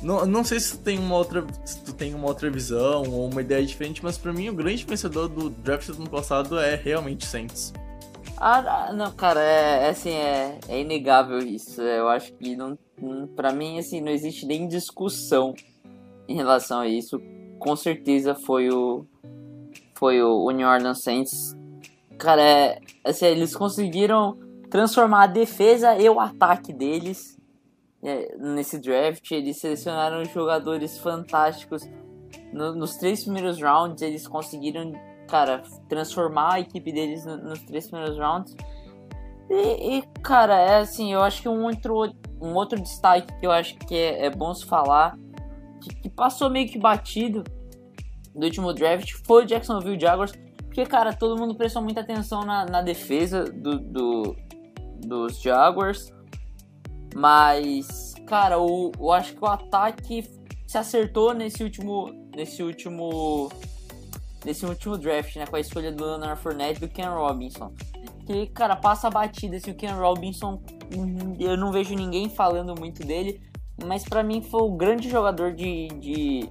[0.02, 3.30] Não, não sei se tu tem uma outra, se tu tem uma outra visão ou
[3.30, 6.74] uma ideia diferente, mas para mim o grande vencedor do draft do ano passado é
[6.76, 7.72] realmente Saints.
[8.38, 11.80] Ah, não, cara, é, é assim, é, é inegável isso.
[11.80, 12.76] Eu acho que não,
[13.36, 15.54] para mim assim não existe nem discussão
[16.28, 17.22] em relação a isso.
[17.60, 19.06] Com certeza foi o
[19.96, 21.56] foi o, New Orleans Saints.
[22.18, 24.38] Cara, é, assim, eles conseguiram
[24.70, 27.38] transformar a defesa e o ataque deles
[28.04, 29.32] é, nesse draft.
[29.32, 31.90] Eles selecionaram jogadores fantásticos.
[32.52, 34.92] No, nos três primeiros rounds, eles conseguiram,
[35.28, 38.56] cara, transformar a equipe deles no, nos três primeiros rounds.
[39.50, 43.52] E, e, cara, é assim, eu acho que um outro, um outro destaque que eu
[43.52, 45.18] acho que é, é bom se falar,
[45.82, 47.44] que, que, passou meio que batido
[48.36, 50.34] do último draft, foi o Jacksonville Jaguars.
[50.66, 54.36] Porque, cara, todo mundo prestou muita atenção na, na defesa do, do,
[55.06, 56.14] dos Jaguars.
[57.16, 60.30] Mas, cara, o, eu acho que o ataque
[60.68, 62.12] se acertou nesse último.
[62.36, 63.50] Nesse último.
[64.44, 65.48] Nesse último draft, né?
[65.48, 67.74] Com a escolha do Leonard Fournette e do Ken Robinson.
[68.28, 69.56] Que, cara, passa a batida.
[69.56, 70.62] Assim, o Ken Robinson,
[71.40, 73.42] eu não vejo ninguém falando muito dele.
[73.84, 76.50] Mas para mim foi o grande jogador de, de,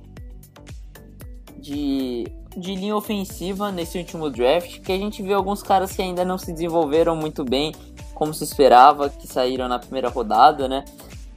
[1.65, 4.81] de, de linha ofensiva nesse último draft.
[4.81, 7.75] Que a gente vê alguns caras que ainda não se desenvolveram muito bem
[8.15, 10.85] como se esperava, que saíram na primeira rodada, né?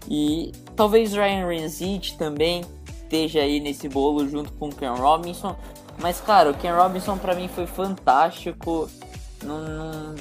[0.07, 2.63] E talvez Ryan Renzic também
[3.03, 5.55] esteja aí nesse bolo junto com o Ken Robinson.
[5.99, 8.89] Mas, cara, o Ken Robinson para mim foi fantástico.
[9.43, 10.15] Não, não,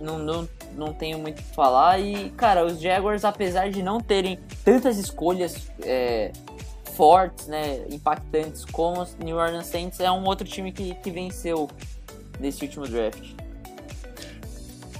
[0.00, 1.98] não, não, não tenho muito o que falar.
[2.00, 6.32] E, cara, os Jaguars, apesar de não terem tantas escolhas é,
[6.98, 11.70] fortes, né, impactantes como os New Orleans Saints, é um outro time que, que venceu
[12.40, 13.34] nesse último draft.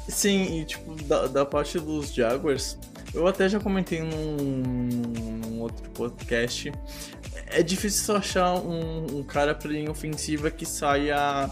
[0.08, 2.78] Sim, e tipo, da, da parte dos Jaguars,
[3.12, 4.36] eu até já comentei num,
[5.44, 6.70] num outro podcast.
[7.48, 11.50] É difícil só achar um, um cara pra linha ofensiva que saia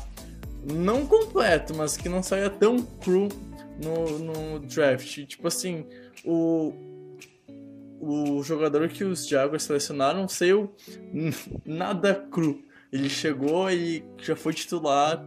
[0.65, 3.29] não completo, mas que não saia tão cru
[3.83, 5.27] no, no draft.
[5.27, 5.85] Tipo assim,
[6.25, 6.73] o,
[8.07, 10.75] o jogador que os Jaguars selecionaram saiu
[11.65, 12.65] nada cru.
[12.93, 15.25] Ele chegou e já foi titular,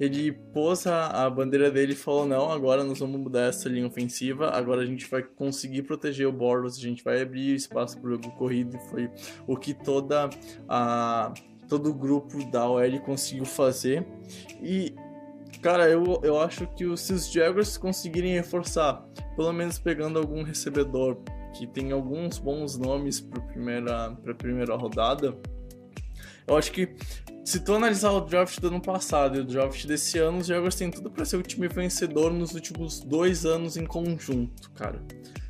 [0.00, 3.86] ele pôs a, a, bandeira dele e falou: Não, agora nós vamos mudar essa linha
[3.86, 8.08] ofensiva, agora a gente vai conseguir proteger o Bortles, a gente vai abrir espaço para
[8.08, 8.76] o jogo corrido.
[8.76, 9.10] E foi
[9.46, 10.30] o que toda
[10.68, 11.32] a,
[11.68, 14.06] todo o grupo da OL conseguiu fazer.
[14.62, 14.94] E
[15.60, 19.00] Cara, eu, eu acho que se os Jaguars conseguirem reforçar,
[19.36, 21.16] pelo menos pegando algum recebedor
[21.52, 25.36] que tem alguns bons nomes para primeira, a primeira rodada,
[26.46, 26.94] eu acho que
[27.44, 30.74] se tu analisar o draft do ano passado e o draft desse ano, os Jaguars
[30.74, 35.02] têm tudo para ser o time vencedor nos últimos dois anos em conjunto, cara.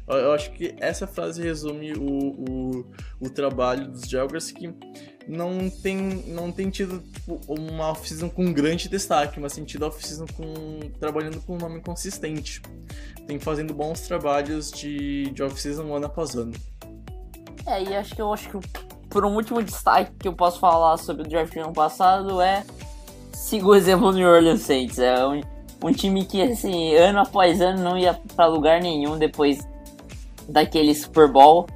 [0.08, 2.86] Eu acho que essa frase resume o, o,
[3.20, 4.74] o trabalho dos Jaguars que
[5.28, 5.96] não tem,
[6.26, 11.40] não tem tido tipo, uma off-season com grande destaque, mas tem tido off-season com, trabalhando
[11.40, 12.60] com um nome consistente.
[13.26, 16.52] Tem fazendo bons trabalhos de, de off-season ano após ano.
[17.66, 18.68] É, e acho que eu acho que
[19.08, 22.64] por um último destaque que eu posso falar sobre o draft do ano passado é
[23.32, 24.98] siga o exemplo do New Orleans Saints.
[24.98, 25.40] É um,
[25.84, 29.60] um time que, assim, ano após ano não ia para lugar nenhum depois
[30.48, 31.66] daquele Super Bowl.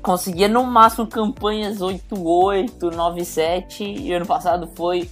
[0.00, 5.08] Conseguia no máximo campanhas 8-8, 9-7 e ano passado foi,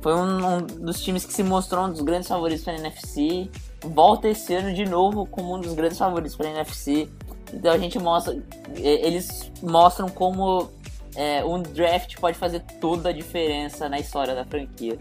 [0.00, 3.50] foi um, um, dos times que se mostrou um dos grandes favoritos para a NFC.
[3.82, 7.08] Volta esse ano de novo como um dos grandes favoritos para a NFC.
[7.52, 8.40] Então a gente mostra,
[8.76, 10.70] eles mostram como
[11.16, 14.96] é, um draft pode fazer toda a diferença na história da franquia.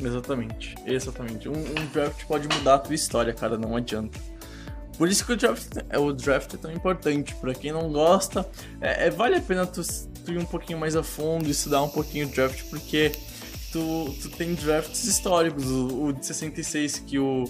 [0.00, 1.48] Exatamente, exatamente.
[1.48, 4.18] Um, um, draft pode mudar a tua história, cara, não adianta.
[4.98, 7.32] Por isso que o draft, é, o draft é tão importante.
[7.36, 8.46] Para quem não gosta,
[8.80, 9.80] é, é, vale a pena tu,
[10.24, 13.12] tu, ir um pouquinho mais a fundo, estudar um pouquinho o draft, porque
[13.72, 15.64] tu, tu tem drafts históricos.
[15.66, 17.44] O, o de 66 que o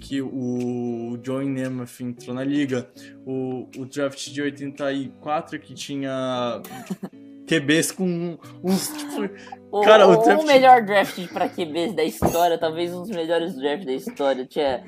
[0.00, 2.90] que o Joey Namath entrou na liga,
[3.24, 6.60] o, o draft de 84 que tinha
[7.46, 8.88] QBs com uns.
[8.88, 10.42] Tipo, o, cara, o, draft...
[10.42, 14.44] o melhor draft pra QBs da história, talvez um dos melhores drafts da história.
[14.44, 14.84] Tinha.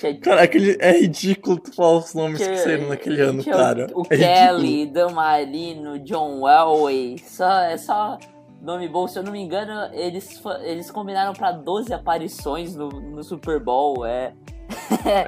[0.00, 0.18] tinha...
[0.20, 3.88] Cara, aquele, é ridículo tu falar os nomes tinha, que saíram naquele ano, cara.
[3.94, 7.18] O, o é Kelly, Dan Marino, John Elway.
[7.18, 8.18] Só, é só
[8.62, 9.06] nome bom.
[9.06, 14.06] Se eu não me engano, eles, eles combinaram pra 12 aparições no, no Super Bowl.
[14.06, 14.32] É.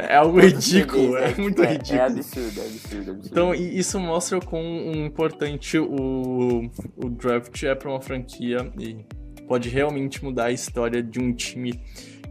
[0.09, 2.01] é algo ridículo, é, é muito é, ridículo.
[2.01, 3.28] É absurdo, é absurdo, absurdo.
[3.30, 4.62] Então, isso mostra quão
[4.95, 9.05] importante o, o draft é para uma franquia e
[9.47, 11.80] pode realmente mudar a história de um time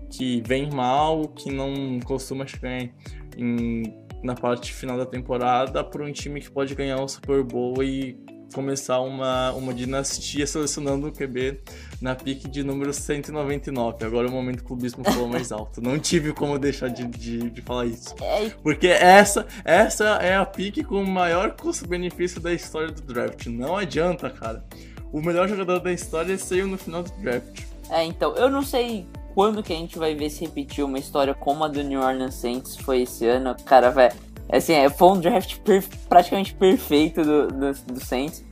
[0.10, 2.90] que vem mal, que não costuma chegar
[3.38, 3.84] em,
[4.24, 8.18] na parte final da temporada, para um time que pode ganhar um Super Bowl e
[8.54, 11.60] começar uma, uma dinastia selecionando o QB
[12.02, 14.06] na pique de número 199.
[14.06, 15.82] Agora é o momento que o clubismo falou mais alto.
[15.82, 18.16] Não tive como deixar de, de, de falar isso.
[18.22, 23.48] É, Porque essa, essa é a pique com o maior custo-benefício da história do draft.
[23.48, 24.64] Não adianta, cara.
[25.12, 27.62] O melhor jogador da história saiu no final do draft.
[27.90, 31.34] É, então, eu não sei quando que a gente vai ver se repetir uma história
[31.34, 33.56] como a do New Orleans Saints foi esse ano.
[33.66, 38.44] Cara, velho Assim, é, foi um draft per, praticamente perfeito do, do, do Saints.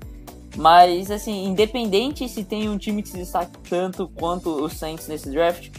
[0.56, 5.30] Mas, assim, independente se tem um time que se destaque tanto quanto o Saints nesse
[5.30, 5.70] draft,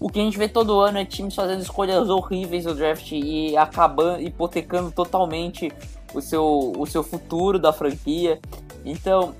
[0.00, 3.56] o que a gente vê todo ano é times fazendo escolhas horríveis no draft e
[3.56, 5.72] acabando, hipotecando totalmente
[6.12, 8.40] o seu, o seu futuro da franquia.
[8.84, 9.34] Então,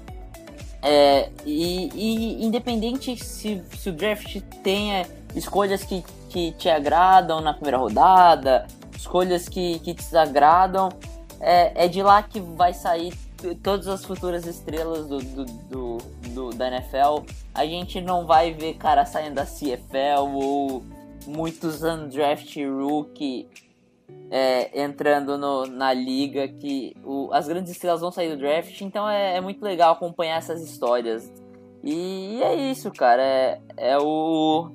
[0.80, 7.55] é, e, e, independente se, se o draft tenha escolhas que, que te agradam na
[7.55, 8.66] primeira rodada,
[9.03, 10.88] escolhas que, que te desagradam,
[11.40, 13.12] é, é de lá que vai sair
[13.62, 15.98] todas as futuras estrelas do, do, do,
[16.30, 17.26] do, da NFL.
[17.53, 20.84] A gente não vai ver cara saindo da CFL ou
[21.26, 23.48] muitos undraft rookie
[24.30, 28.80] é, entrando no, na liga que o, as grandes estrelas vão sair do draft.
[28.80, 31.30] Então é, é muito legal acompanhar essas histórias.
[31.82, 33.22] E, e é isso, cara.
[33.22, 34.70] É, é o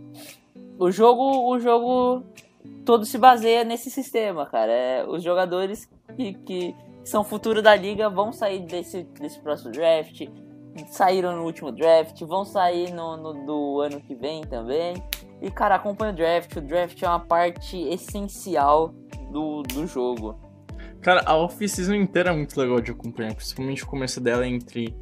[0.79, 2.23] o jogo o jogo
[2.85, 4.71] todo se baseia nesse sistema, cara.
[4.71, 10.27] É, os jogadores que, que são futuro da liga vão sair desse, desse próximo draft,
[10.89, 14.95] saíram no último draft, vão sair no, no do ano que vem também.
[15.41, 16.55] E, cara, acompanha o draft.
[16.55, 18.93] O draft é uma parte essencial
[19.31, 20.39] do, do jogo.
[21.01, 24.95] Cara, a off-season inteira é muito legal de acompanhar, principalmente o começo dela entre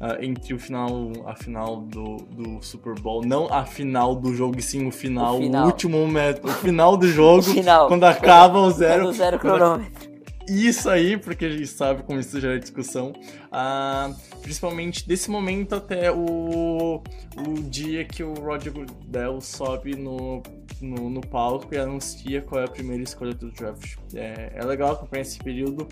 [0.00, 4.58] uh, entre o final, a final do, do Super Bowl, não a final do jogo,
[4.58, 5.64] e sim o final, o, final.
[5.64, 7.88] o último momento, o final do jogo, final.
[7.88, 9.04] quando acaba o zero.
[9.04, 10.10] Quando zero cronômetro.
[10.48, 13.12] isso aí, porque a gente sabe como isso gera discussão.
[13.50, 14.10] Ah,
[14.42, 17.02] principalmente desse momento até o,
[17.36, 20.42] o dia que o Roger Goodell sobe no,
[20.80, 23.96] no, no, palco e anuncia qual é a primeira escolha do draft.
[24.14, 25.86] É, é legal acompanhar esse período.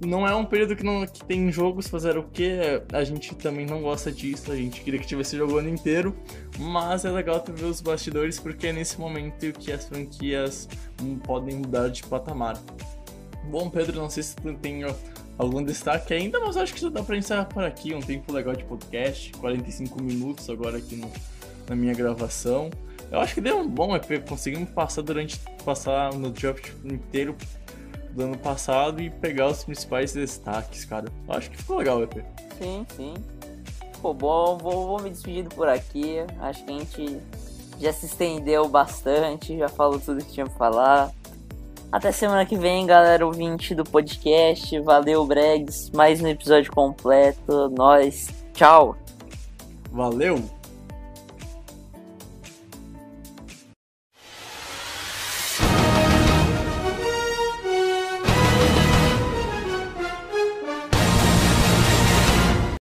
[0.00, 2.58] Não é um período que, não, que tem jogos fazer o que
[2.92, 6.16] a gente também não gosta disso, a gente queria que tivesse jogo o ano inteiro,
[6.58, 10.68] mas é legal tu ver os bastidores porque é nesse momento que as franquias
[11.00, 12.60] hum, podem mudar de patamar.
[13.48, 14.84] Bom, Pedro, não sei se tu tem
[15.38, 17.94] algum destaque ainda, mas acho que já dá pra encerrar por aqui.
[17.94, 21.10] Um tempo legal de podcast, 45 minutos agora aqui no,
[21.68, 22.70] na minha gravação.
[23.12, 27.36] Eu acho que deu um bom EP, conseguimos passar durante passar no draft inteiro
[28.14, 31.06] do ano passado e pegar os principais destaques, cara.
[31.26, 32.24] Eu acho que ficou legal o EP.
[32.58, 33.14] Sim, sim.
[34.00, 36.18] Pô, bom, vou, vou me despedir por aqui.
[36.40, 37.20] Acho que a gente
[37.80, 41.12] já se estendeu bastante, já falou tudo que tinha pra falar.
[41.90, 44.78] Até semana que vem, galera ouvinte do podcast.
[44.80, 45.90] Valeu, Bregs.
[45.90, 47.70] Mais um episódio completo.
[47.70, 48.28] Nós.
[48.52, 48.96] Tchau.
[49.92, 50.42] Valeu.